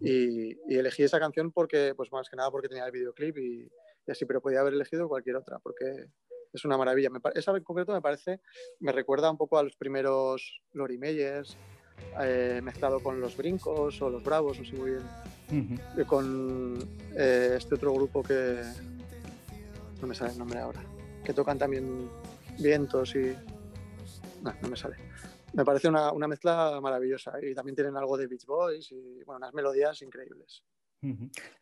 [0.00, 3.70] Y, y elegí esa canción porque, pues más que nada porque tenía el videoclip y,
[4.06, 6.06] y así, pero podía haber elegido cualquier otra porque
[6.54, 7.10] es una maravilla.
[7.10, 8.40] Me esa en concreto me parece,
[8.80, 11.58] me recuerda un poco a los primeros Lori Meyers,
[12.22, 15.02] eh, mezclado con los Brincos o los Bravos, no sé muy bien,
[16.06, 16.78] Con
[17.16, 18.60] eh, este otro grupo que
[20.00, 20.82] no me sale el nombre ahora,
[21.24, 22.08] que tocan también
[22.58, 23.34] vientos y
[24.42, 24.96] no, no me sale.
[25.52, 29.38] Me parece una, una mezcla maravillosa y también tienen algo de Beach Boys y bueno,
[29.38, 30.64] unas melodías increíbles.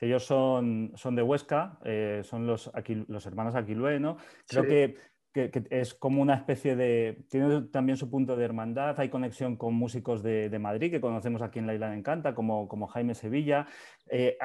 [0.01, 4.16] Ellos son, son de Huesca, eh, son los, Aquil- los hermanos Aquilue, ¿no?
[4.47, 4.68] Creo Sí.
[4.68, 4.97] que,
[5.33, 7.24] que- es como una especie de...
[7.28, 11.43] Tiene también su punto de hermandad, hay conexión con músicos de, de Madrid que conocemos
[11.43, 13.66] aquí en La Isla de Encanta, como, como Jaime Sevilla.
[14.09, 14.37] Eh,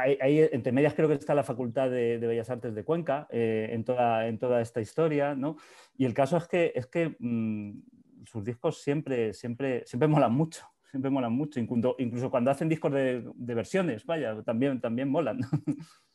[0.51, 3.83] entre medias creo que está la Facultad de, de Bellas Artes de Cuenca eh, en,
[3.83, 5.57] toda, en toda esta historia, ¿no?
[5.97, 10.65] Y el caso es que, es que mm, sus discos siempre, siempre, siempre molan mucho.
[10.89, 15.39] Siempre molan mucho, incluso, incluso cuando hacen discos de, de versiones, vaya, también, también molan.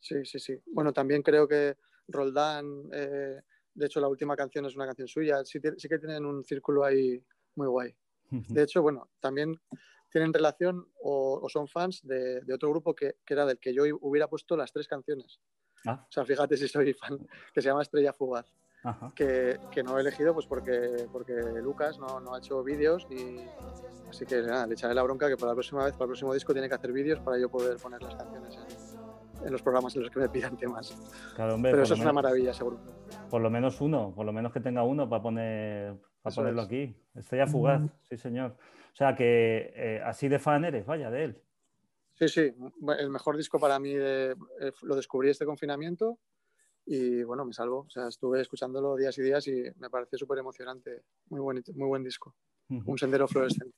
[0.00, 0.54] Sí, sí, sí.
[0.66, 1.76] Bueno, también creo que
[2.08, 3.40] Roldán, eh,
[3.74, 6.84] de hecho la última canción es una canción suya, sí, sí que tienen un círculo
[6.84, 7.22] ahí
[7.56, 7.94] muy guay.
[8.30, 9.60] De hecho, bueno, también
[10.10, 13.72] tienen relación o, o son fans de, de otro grupo que, que era del que
[13.72, 15.40] yo hubiera puesto las tres canciones.
[15.86, 17.18] Ah, O sea, fíjate si soy fan,
[17.52, 18.46] que se llama Estrella Fugaz,
[18.82, 19.12] ajá.
[19.14, 23.38] que, que no he elegido pues porque, porque Lucas no, no ha hecho vídeos y
[24.08, 26.32] así que nada, le echaré la bronca que para la próxima vez, para el próximo
[26.34, 28.83] disco tiene que hacer vídeos para yo poder poner las canciones en,
[29.44, 30.96] en los programas en los que me pidan temas.
[31.34, 32.78] Claro, hombre, Pero eso es una menos- maravilla, seguro.
[33.30, 36.62] Por lo menos uno, por lo menos que tenga uno para poner para Eso ponerlo
[36.62, 36.66] es.
[36.66, 36.96] aquí.
[37.14, 37.88] Estrella fugaz, Mm.
[38.02, 38.56] sí, señor.
[38.92, 41.42] O sea que eh, así de fan eres, vaya, de él.
[42.14, 42.54] Sí, sí,
[42.98, 46.18] el mejor disco para mí de- eh, lo descubrí este confinamiento
[46.86, 47.80] y bueno, me salvo.
[47.80, 51.02] O sea, estuve escuchándolo días y días y me pareció súper emocionante.
[51.28, 52.34] Muy buen, muy buen disco.
[52.70, 53.76] Un sendero fluorescente.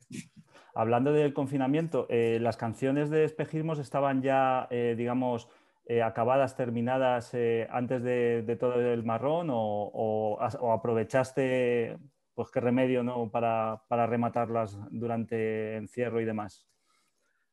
[0.78, 5.48] Hablando del confinamiento, eh, las canciones de espejismos estaban ya, eh, digamos,
[5.86, 7.32] eh, acabadas, terminadas
[7.70, 11.96] antes de, de todo el marrón o, o has- o aprovechaste,
[12.34, 13.30] pues qué remedio, ¿no?
[13.30, 16.66] Para, para rematarlas durante encierro y demás.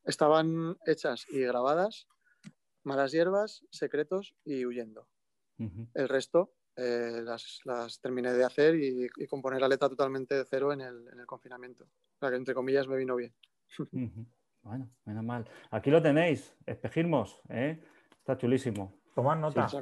[0.04, 2.08] Estaban hechas y grabadas
[2.84, 5.08] Malas Hierbas, Secretos y Huyendo.
[5.94, 10.46] El resto eh, las, las terminé de hacer y, y componer la letra totalmente de
[10.46, 11.84] cero en el, en el confinamiento.
[11.86, 13.34] O sea, que entre comillas me vino bien.
[14.64, 15.46] Bueno, menos mal.
[15.72, 17.84] Aquí lo tenéis, espejismos, ¿eh?
[18.18, 18.98] Está chulísimo.
[19.14, 19.82] Tomad nota, Sí.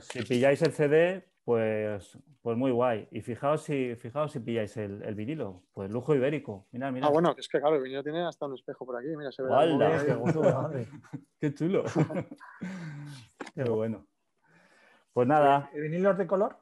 [0.00, 3.08] Si pilláis el CD, pues, pues muy guay.
[3.10, 5.64] Y fijaos si, fijaos si pilláis el, el vinilo.
[5.72, 6.68] Pues lujo ibérico.
[6.70, 7.08] Mirad, mirad.
[7.08, 9.08] Ah, bueno, es que claro, el vinilo tiene hasta un espejo por aquí.
[9.16, 9.48] Mira, se ve.
[10.06, 10.86] Qué gusto, madre.
[11.40, 11.82] Qué chulo.
[13.54, 14.06] Qué bueno.
[15.14, 16.56] Pues nada, ¿El vinilo es de color?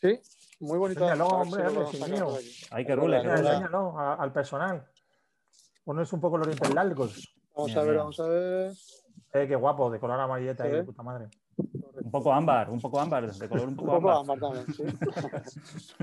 [0.00, 0.18] Sí,
[0.60, 1.06] muy bonito.
[1.06, 2.28] Hombre, si hombre, mío.
[2.72, 3.22] hay que rule.
[3.22, 3.38] que rule.
[3.50, 4.84] Enséñalo a- al personal.
[5.84, 7.34] Pones un poco los dientes largos.
[7.54, 8.02] Vamos Mira, a ver, mira.
[8.02, 8.72] vamos a ver.
[9.34, 10.70] Eh, qué guapo, de color amarilleta Sí.
[10.70, 11.28] ahí, de puta madre.
[11.56, 14.36] Un poco ámbar, un poco ámbar, de color un Un poco poco ámbar.
[14.36, 14.84] ámbar también, sí.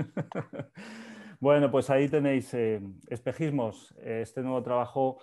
[1.40, 5.18] Bueno, pues ahí tenéis eh, Espejismos, eh, este nuevo trabajo,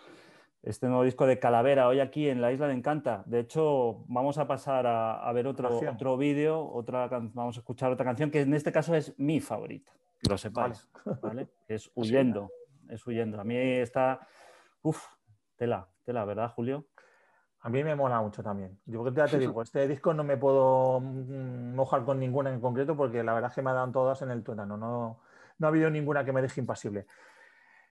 [0.67, 3.23] este nuevo disco de Calavera, hoy aquí en la Isla de Encanta.
[3.25, 7.91] De hecho, vamos a pasar a, a ver otro, otro vídeo, otra, vamos a escuchar
[7.91, 10.87] otra canción que en este caso es mi favorita, que lo sepáis,
[11.21, 11.47] ¿vale?
[11.69, 12.51] Es Huyendo,
[12.89, 13.39] es Huyendo.
[13.39, 14.19] A mí está,
[14.81, 15.05] uff,
[15.55, 16.87] tela, tela, ¿verdad, Julio?
[17.61, 18.77] A mí me mola mucho también.
[18.85, 22.95] Yo ya te digo, este disco no me puedo mm, mojar con ninguna en concreto
[22.95, 24.75] porque la verdad es que me dan todas en el tuétano.
[24.75, 25.21] No,
[25.57, 27.07] no ha habido ninguna que me deje impasible.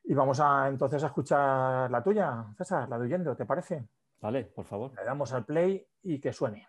[0.09, 3.89] Y vamos a entonces a escuchar la tuya, César, la de Huyendo, ¿te parece?
[4.21, 4.93] Vale, por favor.
[4.95, 6.69] Le damos al play y que suene.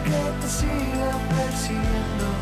[0.00, 2.33] que te siga persiguiendo.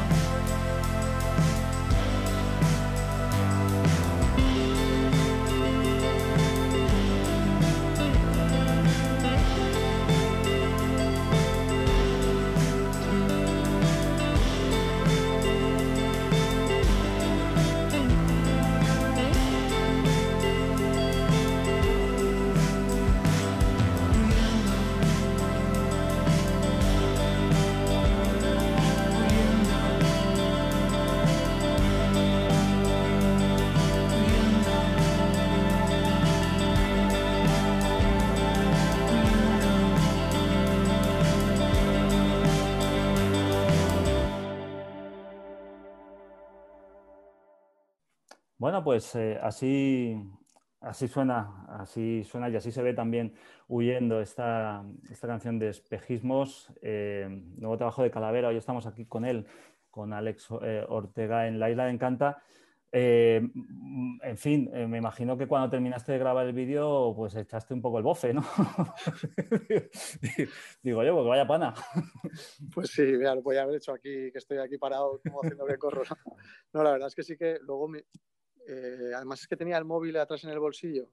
[48.72, 50.16] Bueno, pues eh, así,
[50.80, 53.34] así suena, así suena y así se ve también
[53.68, 58.48] huyendo esta, esta canción de espejismos, eh, nuevo trabajo de Calavera.
[58.48, 59.46] Hoy estamos aquí con él,
[59.90, 62.42] con Alex eh, Ortega en La Isla de Encanta.
[62.92, 67.98] En fin, me imagino que cuando terminaste de grabar el vídeo, pues echaste un poco
[67.98, 68.42] el bofe, ¿no?
[70.82, 71.74] Digo yo, porque vaya pana.
[72.74, 75.76] Pues sí, mira, lo podía haber hecho aquí, que estoy aquí parado, como haciendo que
[75.76, 76.04] corro.
[76.72, 78.04] No, la verdad es que sí que luego, me,
[78.66, 81.10] eh, además es que tenía el móvil atrás en el bolsillo,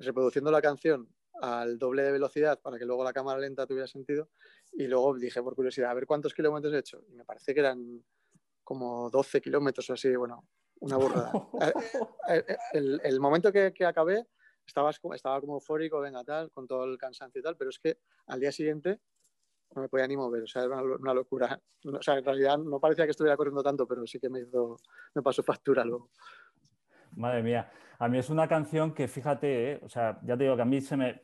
[0.00, 1.08] reproduciendo la canción
[1.42, 4.28] al doble de velocidad para que luego la cámara lenta tuviera sentido.
[4.72, 7.02] Y luego dije, por curiosidad, a ver cuántos kilómetros he hecho.
[7.08, 8.04] Y me parece que eran
[8.62, 10.46] como 12 kilómetros o así, bueno,
[10.80, 11.32] una burrada.
[12.28, 14.24] Eh, eh, el, el momento que, que acabé,
[14.64, 17.78] estabas como- estaba como eufórico, venga, tal, con todo el cansancio y tal, pero es
[17.80, 19.00] que al día siguiente
[19.74, 21.60] no me podía ni mover, o sea, era una, lo- una locura.
[21.84, 24.76] O sea, en realidad no parecía que estuviera corriendo tanto, pero sí que me hizo,
[25.14, 26.10] me pasó factura luego.
[27.16, 30.56] Madre mía, a mí es una canción que fíjate, eh, o sea, ya te digo
[30.56, 31.22] que a mí se me,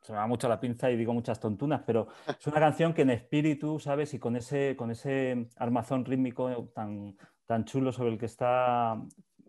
[0.00, 3.02] se me va mucho la pinza y digo muchas tontunas, pero es una canción que
[3.02, 4.14] en espíritu, ¿sabes?
[4.14, 9.02] Y con ese, con ese armazón rítmico tan, tan chulo sobre el que está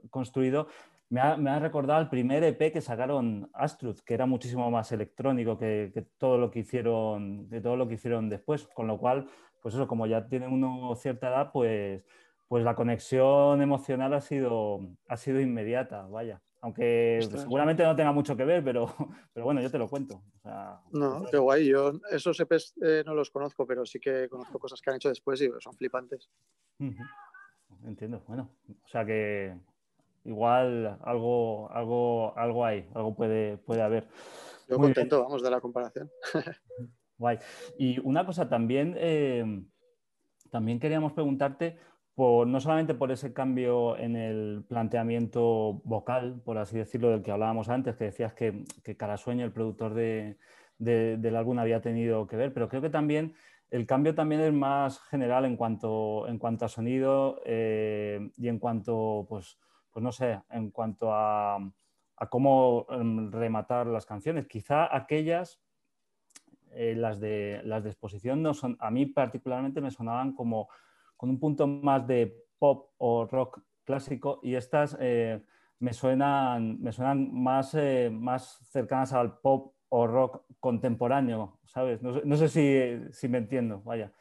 [0.10, 0.68] construido,
[1.10, 4.92] me ha, me ha recordado el primer EP que sacaron Astruth, que era muchísimo más
[4.92, 8.98] electrónico que, que todo lo que hicieron, de todo lo que hicieron después, con lo
[8.98, 9.28] cual,
[9.62, 12.04] pues eso, como ya tiene uno cierta edad, pues,
[12.48, 16.42] pues la conexión emocional ha sido, ha sido inmediata, vaya.
[16.60, 17.44] Aunque Ostras.
[17.44, 18.88] seguramente no tenga mucho que ver, pero,
[19.34, 20.24] pero bueno, yo te lo cuento.
[20.38, 21.68] O sea, No, qué guay.
[21.68, 25.10] Yo esos EPs eh, no los conozco, pero sí que conozco cosas que han hecho
[25.10, 26.30] después y son flipantes.
[26.80, 27.04] Ujú.
[27.86, 28.50] Entiendo, bueno,
[28.84, 29.56] o sea que
[30.24, 34.08] igual algo, algo, algo hay, algo puede, puede haber.
[34.70, 36.10] Yo Muy contento, vamos, de la comparación.
[37.18, 37.40] Guay.
[37.78, 39.64] Y una cosa también, eh,
[40.52, 41.78] también queríamos preguntarte,
[42.16, 47.32] por, no solamente por ese cambio en el planteamiento vocal, por así decirlo, del que
[47.32, 50.38] hablábamos antes, que decías que, que Carasueño, el productor de-
[50.80, 53.36] de- del álbum, había tenido que ver, pero creo que también
[53.70, 58.58] el cambio también es más general en cuanto, en cuanto a sonido eh, y en
[58.60, 59.60] cuanto, pues,
[59.98, 61.58] pues no sé, en cuanto a
[62.30, 64.46] cómo em, rematar las canciones.
[64.46, 65.60] Quizá aquellas,
[66.70, 70.70] eh, las, de, las de exposición, no son, a mí particularmente me sonaban como
[71.16, 75.44] con un punto más de pop o rock clásico y estas eh,
[75.80, 82.04] me, suenan, me suenan más, eh, más cercanas al pop o rock contemporáneo, ¿sabes?
[82.04, 84.12] No, sé- si, si me entiendo, vaya.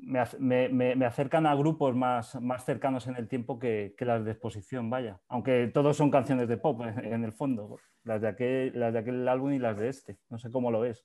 [0.00, 4.24] Me me- me- acercan a grupos más, más cercanos en el tiempo que, que las
[4.24, 5.20] de exposición, vaya.
[5.28, 8.82] Aunque todos son canciones de pop en, el fondo, las de, aquel,
[9.28, 10.18] álbum y las de este.
[10.30, 11.04] No sé cómo lo ves.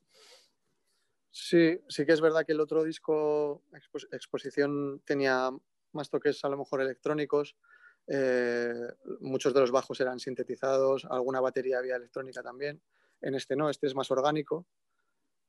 [1.32, 5.50] Sí, sí que es verdad que el otro disco, Expo- Exposición, tenía
[5.92, 7.56] más toques a lo mejor electrónicos.
[8.08, 8.74] eh,
[9.22, 12.82] muchos de los bajos eran sintetizados, alguna batería había electrónica también.
[13.22, 14.66] En este no, este es más orgánico.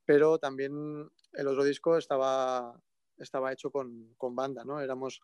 [0.07, 2.79] Pero también el otro disco estaba,
[3.19, 4.81] estaba hecho con, con banda, ¿no?
[4.81, 5.21] Éramos,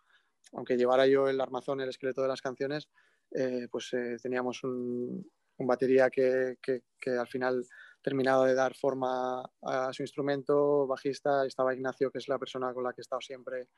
[0.53, 2.89] aunque llevara yo el armazón, el esqueleto de las canciones,
[3.33, 6.83] eh, pues eh, teníamos un, un batería que, que-
[7.19, 7.65] al final
[8.03, 12.85] terminado de dar forma a su instrumento, bajista, estaba Ignacio, que es la persona con
[12.85, 13.69] la que he estado siempre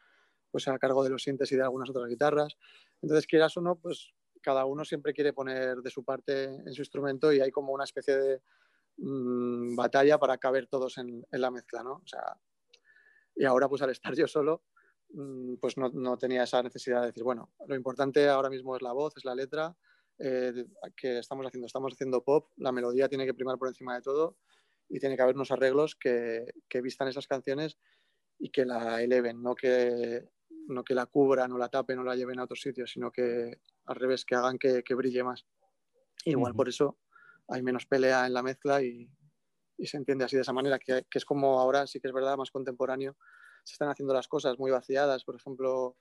[0.50, 2.56] pues a cargo de los sintes y de algunas otras guitarras.
[3.00, 6.82] Entonces, quieras o no, pues cada uno siempre quiere poner de su parte en su
[6.82, 8.42] instrumento y hay como una especie de
[8.98, 11.94] mm, batalla para caber todos en, en la mezcla, ¿no?
[11.94, 12.38] O sea,
[13.34, 14.64] y ahora pues al estar yo solo,
[15.10, 18.82] mm, pues no, no tenía esa necesidad de decir, bueno, lo importante ahora mismo es
[18.82, 19.76] la voz, es la letra,
[20.18, 20.66] eh,
[20.96, 24.36] que estamos haciendo, estamos haciendo pop, la melodía tiene que primar por encima de todo
[24.88, 27.78] y tiene que haber unos arreglos que, que vistan esas canciones
[28.38, 30.28] y que la eleven, no que,
[30.68, 33.60] no que la cubran o la tapen o la lleven a otros sitios, sino que
[33.86, 35.46] al revés, que hagan que, que brille más.
[36.24, 36.98] Igual por eso
[37.48, 39.08] hay menos pelea en la mezcla y,
[39.76, 42.14] y se entiende así de esa manera, que, que es como ahora sí que es
[42.14, 43.16] verdad, más contemporáneo,
[43.64, 45.96] se están haciendo las cosas muy vaciadas, por ejemplo,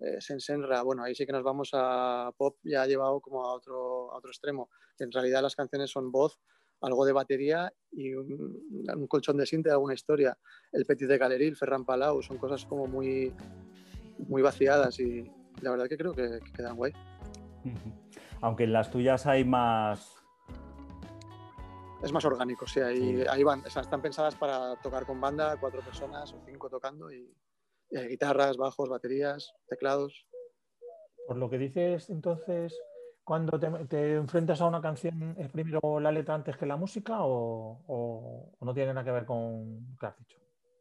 [0.00, 4.12] eh, Sensenra, bueno, ahí sí que nos vamos a pop ya llevado como a otro,
[4.12, 4.68] a otro extremo.
[4.98, 6.40] En realidad las canciones son voz,
[6.80, 8.60] algo de batería y un,
[8.94, 10.36] un colchón de sinte, alguna historia.
[10.72, 13.32] El Petit de Galerie, el Ferran Palau, son cosas como muy,
[14.18, 15.30] muy vaciadas y
[15.62, 16.92] la verdad que creo que, que quedan guay.
[18.40, 20.23] Aunque en las tuyas hay más...
[22.04, 23.26] Es más orgánico, sí, ahí, Sí.
[23.30, 27.10] ahí van, o sea, están pensadas para tocar con banda, cuatro personas o cinco tocando
[27.10, 27.34] y,
[27.90, 30.26] y hay guitarras, bajos, baterías, teclados.
[31.26, 32.78] Por lo que dices, entonces,
[33.24, 37.22] cuando te, te enfrentas a una canción, ¿es primero la letra antes que la música
[37.24, 40.38] o, o- o no tiene nada que ver con lo que has dicho?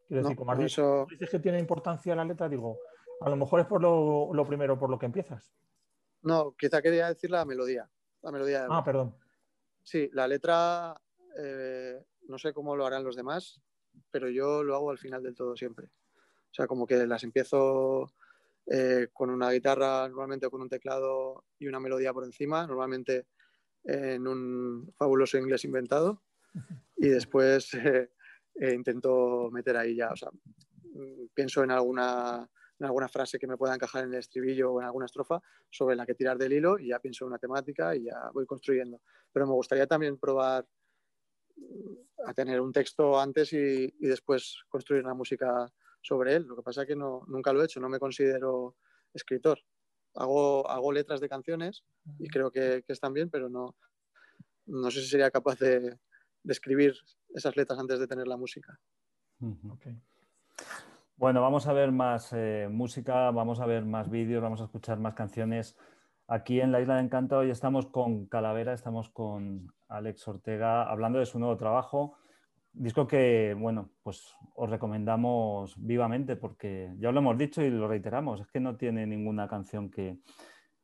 [0.08, 2.80] Quiero No, decir, como has eso- dices que tiene importancia la letra, digo,
[3.22, 5.54] a lo mejor es por lo, lo primero por lo que empiezas.
[6.24, 7.90] No, quizá quería decir la melodía.
[8.22, 9.16] La melodía de Ah, perdón.
[9.86, 10.96] Sí, la letra
[11.38, 13.62] eh, no sé cómo lo harán los demás,
[14.12, 15.88] pero yo lo hago al final del todo siempre.
[15.88, 18.14] O sea, como que las empiezo
[18.68, 23.28] eh, con una guitarra, normalmente con un teclado y una melodía por encima, normalmente
[23.84, 26.24] en un fabuloso inglés inventado,
[26.96, 28.10] y después eh,
[28.74, 30.30] intento meter ahí ya, o sea,
[31.34, 32.48] pienso en alguna,
[32.80, 35.96] en alguna frase que me pueda encajar en el estribillo o en alguna estrofa sobre
[35.96, 39.02] la que tirar del hilo y ya pienso en una temática y ya voy construyendo.
[39.32, 40.66] Pero me gustaría también probar
[42.26, 45.68] a tener un texto antes y, después construir una música
[46.02, 46.44] sobre él.
[46.44, 48.76] Lo que pasa es que no, nunca lo he hecho, no me considero
[49.14, 49.60] escritor.
[50.16, 51.84] Hago, hago letras de canciones
[52.20, 53.76] y creo que, que están bien, pero no,
[54.68, 55.80] no sé si sería capaz de,
[56.44, 56.96] de escribir
[57.34, 58.80] esas letras antes de tener la música.
[61.16, 65.00] Bueno, vamos a ver más eh, música, vamos a ver más vídeos, vamos a escuchar
[65.00, 65.76] más canciones.
[66.28, 71.20] Aquí en la Isla de Encanto hoy estamos con Calavera, estamos con Alex Ortega hablando
[71.20, 72.16] de su nuevo trabajo.
[72.72, 78.40] Disco que, bueno, pues os recomendamos vivamente porque ya lo hemos dicho y lo reiteramos,
[78.40, 80.18] es que no tiene ninguna canción que,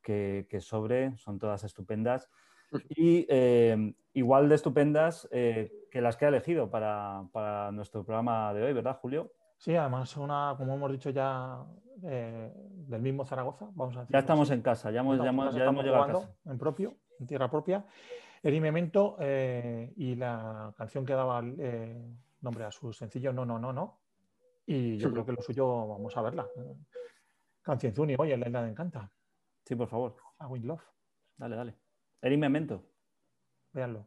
[0.02, 2.30] que, que sobre, son todas estupendas.
[2.90, 8.54] Y eh, igual de estupendas eh, que las que ha elegido para, para nuestro programa
[8.54, 9.32] de hoy, ¿verdad, Julio?
[9.60, 11.62] Sí, además, una, como hemos dicho ya,
[12.04, 13.68] eh, del mismo Zaragoza.
[13.74, 14.54] Vamos a Ya estamos así.
[14.56, 16.34] en casa, ya hemos, ya hemos, en ya hemos llegado a casa.
[16.46, 17.86] En propio, en tierra propia.
[18.42, 22.02] Eri Memento eh, y la canción que daba eh,
[22.40, 24.00] nombre a su sencillo No, no, no, no.
[24.66, 26.48] Y yo creo que lo suyo, vamos a verla.
[27.62, 29.12] Canción Zuni, oye, la isla de Encanta.
[29.66, 30.84] Sí, por favor, A Wind Love,
[31.36, 31.76] dale, dale.
[32.22, 32.82] Eri Memento.
[33.74, 34.06] véanlo.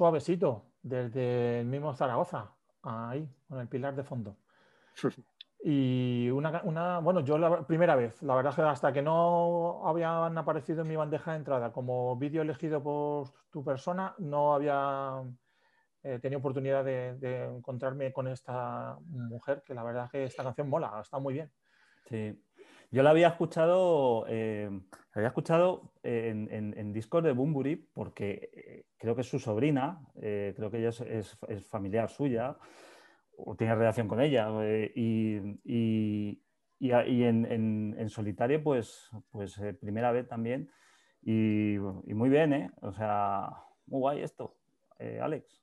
[0.00, 4.38] Suavecito, desde el mismo Zaragoza, ahí, con el pilar de fondo.
[5.62, 9.86] Y una, una- bueno, yo la primera vez, la verdad es que hasta que no
[9.86, 15.22] habían aparecido en mi bandeja de entrada como vídeo elegido por tu persona, no había
[16.02, 20.42] eh, tenido oportunidad de, de encontrarme con esta mujer, que la verdad es que esta
[20.44, 21.52] canción mola, está muy bien.
[22.08, 22.42] Sí.
[22.90, 24.68] Yo la había escuchado, eh,
[25.12, 30.00] había escuchado en, en, en discos de Bumburi porque eh, creo que es su sobrina,
[30.20, 31.38] eh, creo que ella es,
[31.68, 32.56] familiar suya
[33.36, 34.48] o tiene relación con ella.
[34.64, 36.42] eh, y y-
[36.78, 37.44] y a- y en,
[38.08, 40.70] solitario, pues, pues eh, primera vez también.
[41.22, 41.76] Y,
[42.14, 42.70] muy bien, ¿eh?
[42.82, 43.50] O sea,
[43.86, 44.56] muy guay esto,
[44.98, 45.59] eh, Alex.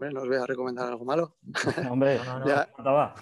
[0.00, 1.36] Hombre, no os voy a recomendar algo malo.
[1.90, 3.14] Hombre, No, no, no.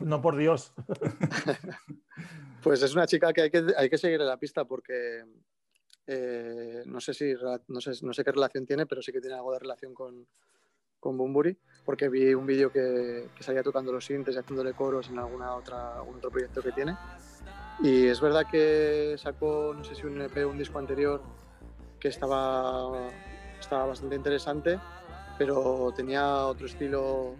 [0.00, 0.72] No por Dios.
[2.60, 5.24] Pues es una chica que hay que, hay que seguir en la pista porque
[6.08, 7.32] eh, no, sé si,
[7.68, 10.26] no, sé, no sé qué relación tiene, pero sí que tiene algo de relación con,
[10.98, 15.08] con Bumburi, porque vi un vídeo que, que salía tocando los sintes y haciéndole coros
[15.08, 16.96] en alguna otra, algún otro proyecto que tiene.
[17.80, 21.22] Y es verdad que sacó, no sé si un EP o un disco anterior
[22.00, 23.08] que estaba,
[23.60, 24.80] estaba bastante interesante,
[25.38, 27.36] pero tenía otro estilo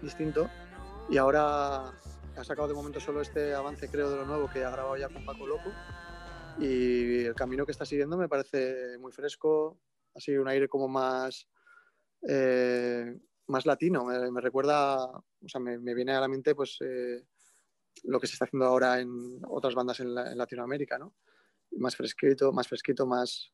[0.00, 0.48] distinto.
[1.10, 1.90] Y ahora
[2.36, 5.08] ha sacado de momento solo este avance, creo, de lo nuevo que ha grabado ya
[5.08, 5.70] con Paco Loco.
[6.58, 9.78] Y el camino que está siguiendo me parece muy fresco,
[10.14, 11.48] así un aire como más,
[12.26, 13.14] eh,
[13.48, 14.04] más latino.
[14.04, 17.26] Me, recuerda, o sea, me, me viene a la mente pues eh,
[18.04, 21.14] lo que se está haciendo ahora en otras bandas en Latinoamérica, ¿no?
[21.72, 23.52] Más fresquito, más fresquito, más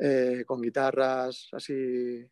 [0.00, 2.26] eh, con guitarras, así.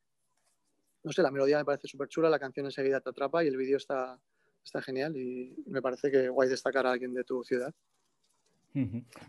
[1.05, 3.57] No sé, la melodía me parece súper chula, la canción enseguida te atrapa y el
[3.59, 4.19] vídeo está,
[4.65, 7.73] está genial y me parece que guay destacar a alguien de tu ciudad.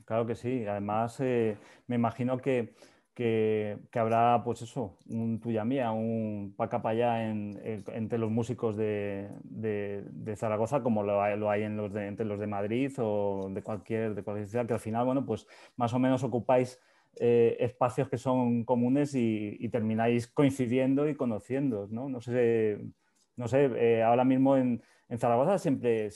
[0.05, 0.65] Claro que sí.
[0.65, 1.57] Además, eh,
[1.87, 2.73] me imagino que,
[3.13, 8.31] que- habrá, pues eso, un tuya mía, un paca para allá en- en- entre los
[8.31, 12.39] músicos de, de- de Zaragoza, como lo hay, lo hay en los de, entre los
[12.39, 15.45] de Madrid o de cualquier, de cualquier ciudad, que al final, bueno, pues
[15.75, 16.79] más o menos ocupáis
[17.19, 22.09] eh, espacios que son comunes y, termináis coincidiendo y conociendo, ¿no?
[22.09, 22.79] No sé,
[23.35, 24.81] no sé, eh, ahora mismo en,
[25.19, 26.09] Zaragoza siempre,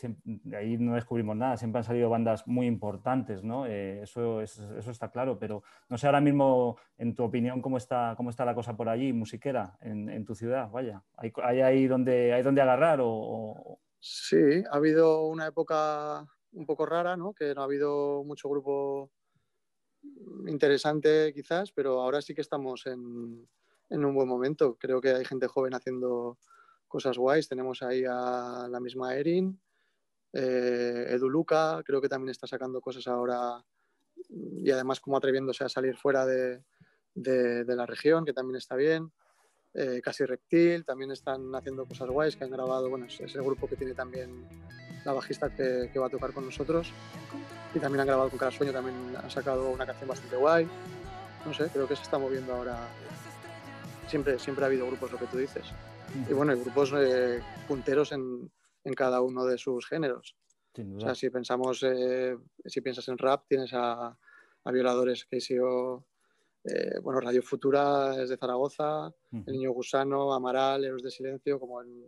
[0.58, 3.66] ahí no descubrimos nada, siempre han salido bandas muy importantes, ¿no?
[3.68, 7.78] Eh, eso, es- eso está claro, pero no sé ahora mismo, en tu opinión, cómo
[7.78, 11.04] está, cómo está la cosa por allí, musiquera, en, en tu ciudad, vaya.
[11.18, 14.38] ¿Hay, hay ahí donde, hay donde agarrar o, o- Sí,
[14.72, 17.34] ha habido una época un poco rara, ¿no?
[17.34, 19.12] Que no ha habido mucho grupo
[20.48, 23.48] interesante quizás, pero ahora sí que estamos en,
[23.90, 24.78] en un buen momento.
[24.80, 26.38] Creo que hay gente joven haciendo
[26.88, 27.48] cosas guays.
[27.48, 29.60] Tenemos ahí a la misma Erin,
[30.34, 33.64] eh, Edu Luca, creo que también está sacando cosas ahora
[34.30, 36.64] y además como atreviéndose a salir fuera de,
[37.16, 39.12] de- de la región, que también está bien.
[39.74, 43.68] Eh, Casi Reptil, también están haciendo cosas guays que han grabado, bueno, es el grupo
[43.68, 44.48] que tiene también
[45.06, 46.92] la bajista que, que va a tocar con nosotros.
[47.74, 50.68] Y también han grabado con Cara Sueño, también han sacado una canción bastante guay.
[51.46, 52.78] No sé, creo que se está moviendo ahora.
[54.08, 55.66] Siempre, siempre ha habido grupos, lo que tú dices.
[56.28, 58.52] Y bueno, hay grupos eh, punteros en,
[58.84, 60.36] en cada uno de sus géneros.
[60.98, 64.18] O sea, si pensamos, eh, si piensas en rap, tienes a,
[64.64, 66.06] a Violadores, KCO,
[66.64, 69.44] eh, bueno, Radio Futura es de Zaragoza, Ujú.
[69.46, 72.06] El Niño Gusano, Amaral, Héroes de Silencio, como en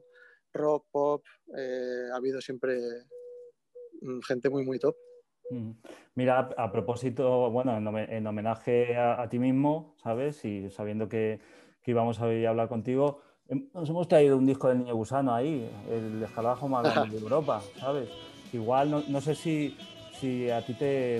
[0.53, 1.23] rock, pop,
[1.57, 2.79] eh, ha habido siempre
[4.01, 4.95] mm, gente muy, muy top.
[6.15, 10.43] Mira, a, propósito, bueno, en, home- en homenaje a, ti mismo, ¿sabes?
[10.45, 11.39] Y sabiendo que,
[11.83, 13.21] que íbamos a hablar contigo,
[13.73, 17.61] nos hemos traído un disco del Niño Gusano ahí, el escarabajo más grande de Europa,
[17.79, 18.09] ¿sabes?
[18.53, 19.75] Igual, no, no sé si,
[20.09, 21.17] si a ti te,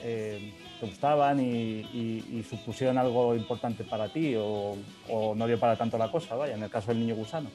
[0.00, 0.40] eh,
[0.80, 4.76] te gustaban y supusieron algo importante para ti o,
[5.08, 7.50] o no dio para tanto la cosa, vaya, en el caso del Niño Gusano.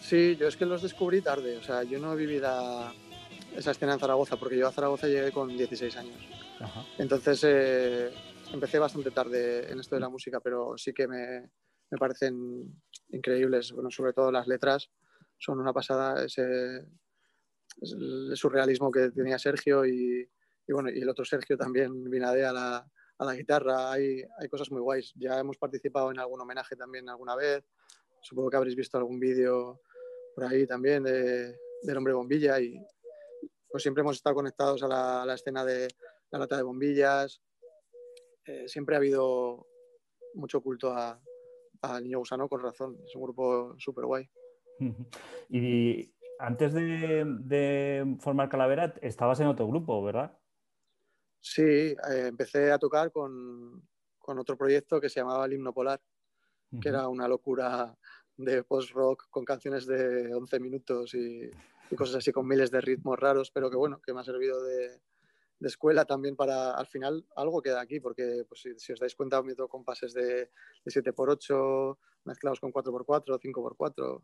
[0.00, 2.92] Sí, yo es que los descubrí tarde, o sea, yo no viví la-
[3.56, 6.16] esa escena en Zaragoza, porque yo a Zaragoza llegué con 16 años.
[6.60, 6.84] Ajá.
[6.98, 8.10] Entonces eh,
[8.52, 11.50] empecé bastante tarde en esto de la música, pero sí que me,
[11.90, 13.72] me parecen increíbles.
[13.72, 14.90] Bueno, sobre todo las letras
[15.38, 16.78] son una pasada, ese,
[17.80, 20.28] es el surrealismo que tenía Sergio y,
[20.66, 22.86] y bueno, y el otro Sergio también, Vinade a la,
[23.18, 23.92] a la guitarra.
[23.92, 25.12] Hay, hay cosas muy guays.
[25.16, 27.64] Ya hemos participado en algún homenaje también alguna vez.
[28.20, 29.80] Supongo que habréis visto algún vídeo
[30.34, 32.78] por ahí también de, del hombre bombilla y
[33.72, 35.88] pues siempre hemos estado conectados a la, a la escena de
[36.30, 37.42] la lata de bombillas.
[38.44, 39.66] Eh, siempre ha habido
[40.34, 41.18] mucho culto a,
[41.80, 42.98] a Niño Gusano, con razón.
[43.06, 44.28] Es un grupo súper guay.
[45.48, 50.38] Y antes de, de formar Calavera, estabas en otro grupo, ¿verdad?
[51.40, 56.00] Sí, eh, empecé a tocar con, con otro proyecto que se llamaba El Himno Polar.
[56.80, 57.96] que era una locura
[58.36, 61.50] de post-rock con canciones de 11 minutos y,
[61.92, 64.62] y cosas así con miles de ritmos raros, pero que bueno, que me ha servido
[64.62, 64.88] de,
[65.58, 69.14] de escuela también para al final algo queda aquí, porque pues, si, si os dais
[69.14, 70.50] cuenta, meto compases de,
[70.84, 74.22] de 7x8 mezclados con 4x4, 5x4.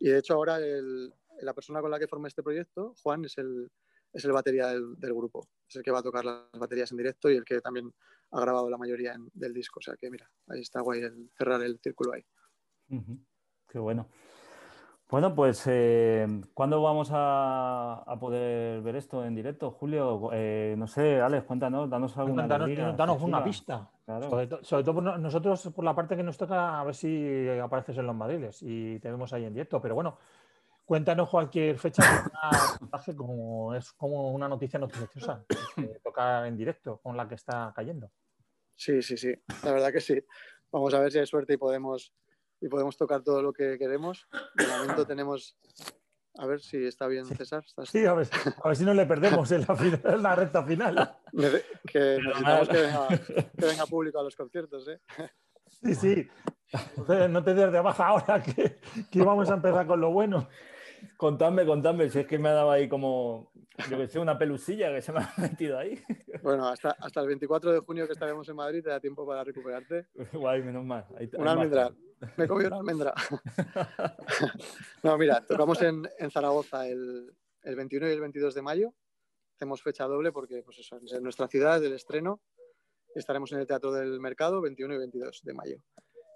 [0.00, 3.36] Y de hecho, ahora el- la persona con la que formé este proyecto, Juan, es
[3.38, 3.70] el,
[4.12, 5.48] es el batería del, del grupo.
[5.68, 7.92] Es el que va a tocar las baterías en directo y el que también
[8.32, 9.78] ha grabado la mayoría en- del disco.
[9.80, 12.24] O sea que mira, ahí está guay el, cerrar el círculo ahí.
[12.90, 13.18] Ujú,
[13.68, 14.08] Qué bueno.
[15.08, 20.30] Bueno, pues eh, ¿cuándo vamos a, a poder ver esto en directo, Julio?
[20.32, 23.88] Eh, no sé, Alex, cuéntanos, danos alguna Danos, danos una pista.
[24.04, 24.30] Claro.
[24.30, 26.94] Sobre, to- sobre todo por no- nosotros, por la parte que nos toca, a ver
[26.94, 29.80] si apareces en los Madriles y te vemos ahí en directo.
[29.80, 30.18] Pero bueno,
[30.84, 35.44] cuéntanos cualquier fecha que como es como una noticia noticiosa,
[35.76, 38.10] eh, tocar en directo con la que está cayendo.
[38.74, 39.32] Sí, sí, sí,
[39.62, 40.20] la verdad que sí.
[40.72, 42.12] Vamos a ver si hay suerte y podemos,
[42.60, 44.26] y podemos tocar todo lo que queremos.
[44.54, 45.56] De momento tenemos...
[46.38, 47.64] A ver si está bien, César.
[47.66, 48.28] ¿Estás- Sí, a ver,
[48.62, 51.16] a ver si no le perdemos en la, final- en la recta final.
[51.90, 53.08] Que necesitamos que venga,
[53.58, 55.00] que venga público a los conciertos, ¿eh?
[55.82, 56.28] Sí, sí.
[56.96, 58.80] Entonces, no te des de baja ahora que,
[59.10, 60.46] que vamos a empezar con lo bueno.
[61.16, 63.52] Contadme, contadme, si es que me ha dado ahí como,
[63.88, 66.02] yo que sé, una pelusilla que se me ha metido ahí.
[66.42, 69.42] Bueno, hasta, hasta el 24 de junio que estaremos en Madrid te da tiempo para
[69.44, 70.08] recuperarte.
[70.32, 71.06] Guay, menos mal.
[71.18, 71.90] Ahí- Una almendra.
[72.36, 73.14] Me comido una almendra.
[75.02, 78.94] No, mira, tocamos en, en Zaragoza el, el 21 y el 22 de mayo.
[79.54, 82.40] Hacemos fecha doble porque pues eso, es en nuestra ciudad del estreno.
[83.14, 85.78] Estaremos en el Teatro del Mercado 21 y 22 de mayo.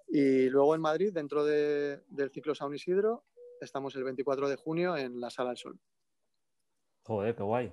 [0.08, 3.24] Y luego en Madrid, dentro de- del ciclo San Isidro,
[3.60, 5.78] estamos el 24 de junio en la Sala del Sol.
[7.02, 7.72] Joder, qué guay.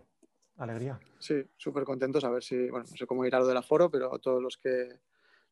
[0.57, 0.99] Alegría.
[1.19, 2.23] Sí, súper contentos.
[2.23, 4.99] A ver si, bueno, no sé cómo irá lo del aforo, pero todos los que,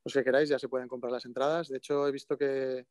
[0.06, 1.68] los que queráis ya se pueden comprar las entradas.
[1.68, 2.86] De hecho, he visto que,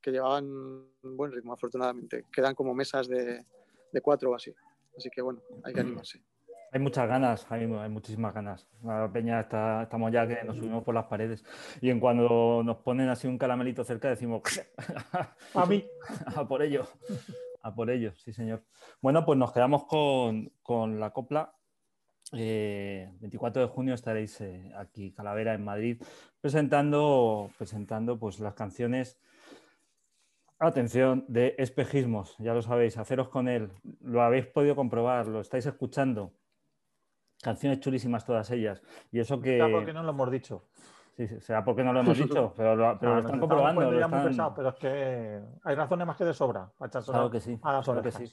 [0.00, 2.24] que llevaban un buen ritmo, afortunadamente.
[2.32, 3.44] Quedan como mesas de,
[3.92, 4.54] de cuatro o así.
[4.96, 6.22] Así que bueno, hay que animarse.
[6.72, 8.68] Hay muchas ganas, hay, hay muchísimas ganas.
[8.84, 11.44] La peña está, estamos ya que nos subimos por las paredes
[11.80, 14.42] y en cuando nos ponen así un caramelito cerca decimos
[15.54, 15.84] A mí.
[16.36, 16.86] a por ello,
[17.62, 18.62] a por ello, sí señor.
[19.00, 21.52] Bueno, pues nos quedamos con, con la copla.
[22.32, 26.00] Eh, 24 de junio estaréis eh, aquí, Calavera, en Madrid,
[26.40, 29.20] presentando, presentando pues, las canciones
[30.62, 33.72] Atención, de espejismos, ya lo sabéis, haceros con él,
[34.02, 36.34] lo habéis podido comprobar, lo estáis escuchando.
[37.42, 38.82] Canciones chulísimas todas ellas.
[39.10, 39.56] Y eso que...
[39.56, 40.68] Ya porque no lo hemos dicho.
[41.16, 43.90] Sí, será porque no lo hemos dicho, pero lo, pero Ah, lo están comprobando.
[43.90, 47.30] lo están- pesados, pero es que hay razones más que de sobra para echarse Claro
[47.30, 48.30] que sí, a las claro que sí.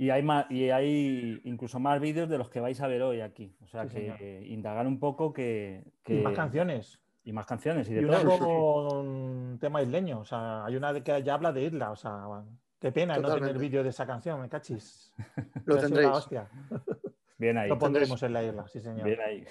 [0.00, 3.20] Y hay, más, y hay incluso más vídeos de los que vais a ver hoy
[3.20, 3.54] aquí.
[3.62, 4.46] O sea Sí, que señor.
[4.46, 6.98] indagar un poco que, que- Y más canciones.
[7.22, 8.38] Y más canciones y Y de una todo.
[8.88, 10.20] con tema isleño.
[10.20, 11.90] O sea, hay una de que ya habla de isla.
[11.90, 12.18] O sea,
[12.78, 15.12] qué pena no tener vídeo de esa canción, me cachis.
[15.66, 16.08] Lo tendréis.
[16.08, 16.48] la hostia.
[17.36, 17.68] Bien ahí.
[17.68, 19.04] Lo pondremos en la isla, sí, señor.
[19.04, 19.44] Bien ahí.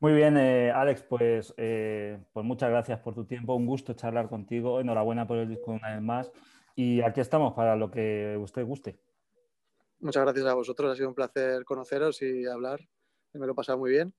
[0.00, 3.54] Muy bien, eh, Alex, pues, eh, pues muchas gracias por tu tiempo.
[3.54, 4.80] Un gusto charlar contigo.
[4.80, 6.32] Enhorabuena por el disco una vez más.
[6.74, 8.96] Y aquí estamos para lo que usted guste.
[10.04, 10.92] Muchas gracias a vosotros.
[10.92, 12.78] Ha sido un placer conoceros y hablar.
[13.32, 14.12] Me lo he pasado muy bien.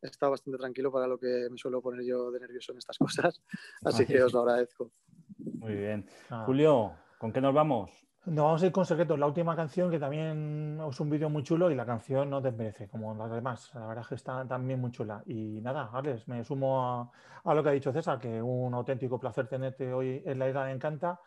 [0.00, 2.96] He estado bastante tranquilo para lo que me suelo poner yo de nervioso en estas
[2.98, 3.42] cosas.
[3.84, 4.90] Así que os lo agradezco.
[5.36, 6.08] Muy bien.
[6.30, 6.46] Nada.
[6.46, 7.90] Julio, ¿con qué nos vamos?
[8.24, 9.18] Nos vamos a ir con secretos.
[9.18, 12.88] La última canción, que también es un vídeo muy chulo y la canción no desmerece,
[12.88, 13.70] como las demás.
[13.74, 15.22] La verdad es que está también muy chula.
[15.26, 17.10] Y nada, Alex, me sumo a,
[17.44, 20.64] a lo que ha dicho César, que un auténtico placer tenerte hoy en la Isla
[20.64, 21.20] de Encanta.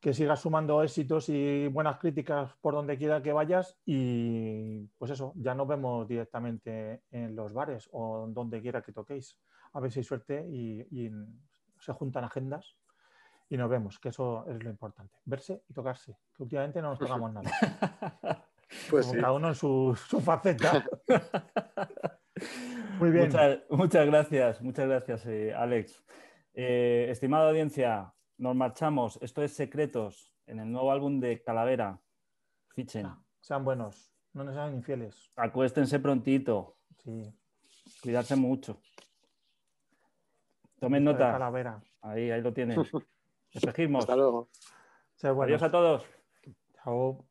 [0.00, 3.78] Que sigas sumando éxitos y buenas críticas por donde quiera que vayas.
[3.84, 9.38] Y pues eso, ya nos vemos directamente en los bares o donde quiera que toquéis.
[9.72, 11.10] A ver si hay suerte y, y
[11.78, 12.76] se juntan agendas
[13.50, 15.18] y nos vemos, que eso es lo importante.
[15.24, 17.50] Verse y tocarse, que últimamente no nos tocamos nada.
[18.88, 19.20] Pues Como sí.
[19.20, 20.86] cada uno en su, su faceta.
[23.00, 23.24] Muy bien.
[23.24, 26.04] Muchas, muchas gracias, muchas gracias, eh, Alex.
[26.54, 29.18] Eh, estimada audiencia, nos marchamos.
[29.20, 32.00] Esto es Secretos, en el nuevo álbum de Calavera.
[32.70, 33.06] Fichen.
[33.40, 35.30] Sean buenos, no nos sean infieles.
[35.36, 36.76] Acuéstense prontito.
[37.04, 37.32] Sí.
[38.02, 38.80] Cuidarse mucho.
[40.78, 41.32] Tomen nota.
[41.32, 41.82] Calavera.
[42.00, 42.80] Ahí, ahí lo tienen.
[43.52, 44.04] Espejismos.
[44.04, 44.48] Hasta luego.
[45.22, 46.06] Adiós a todos.
[46.82, 47.29] Chao.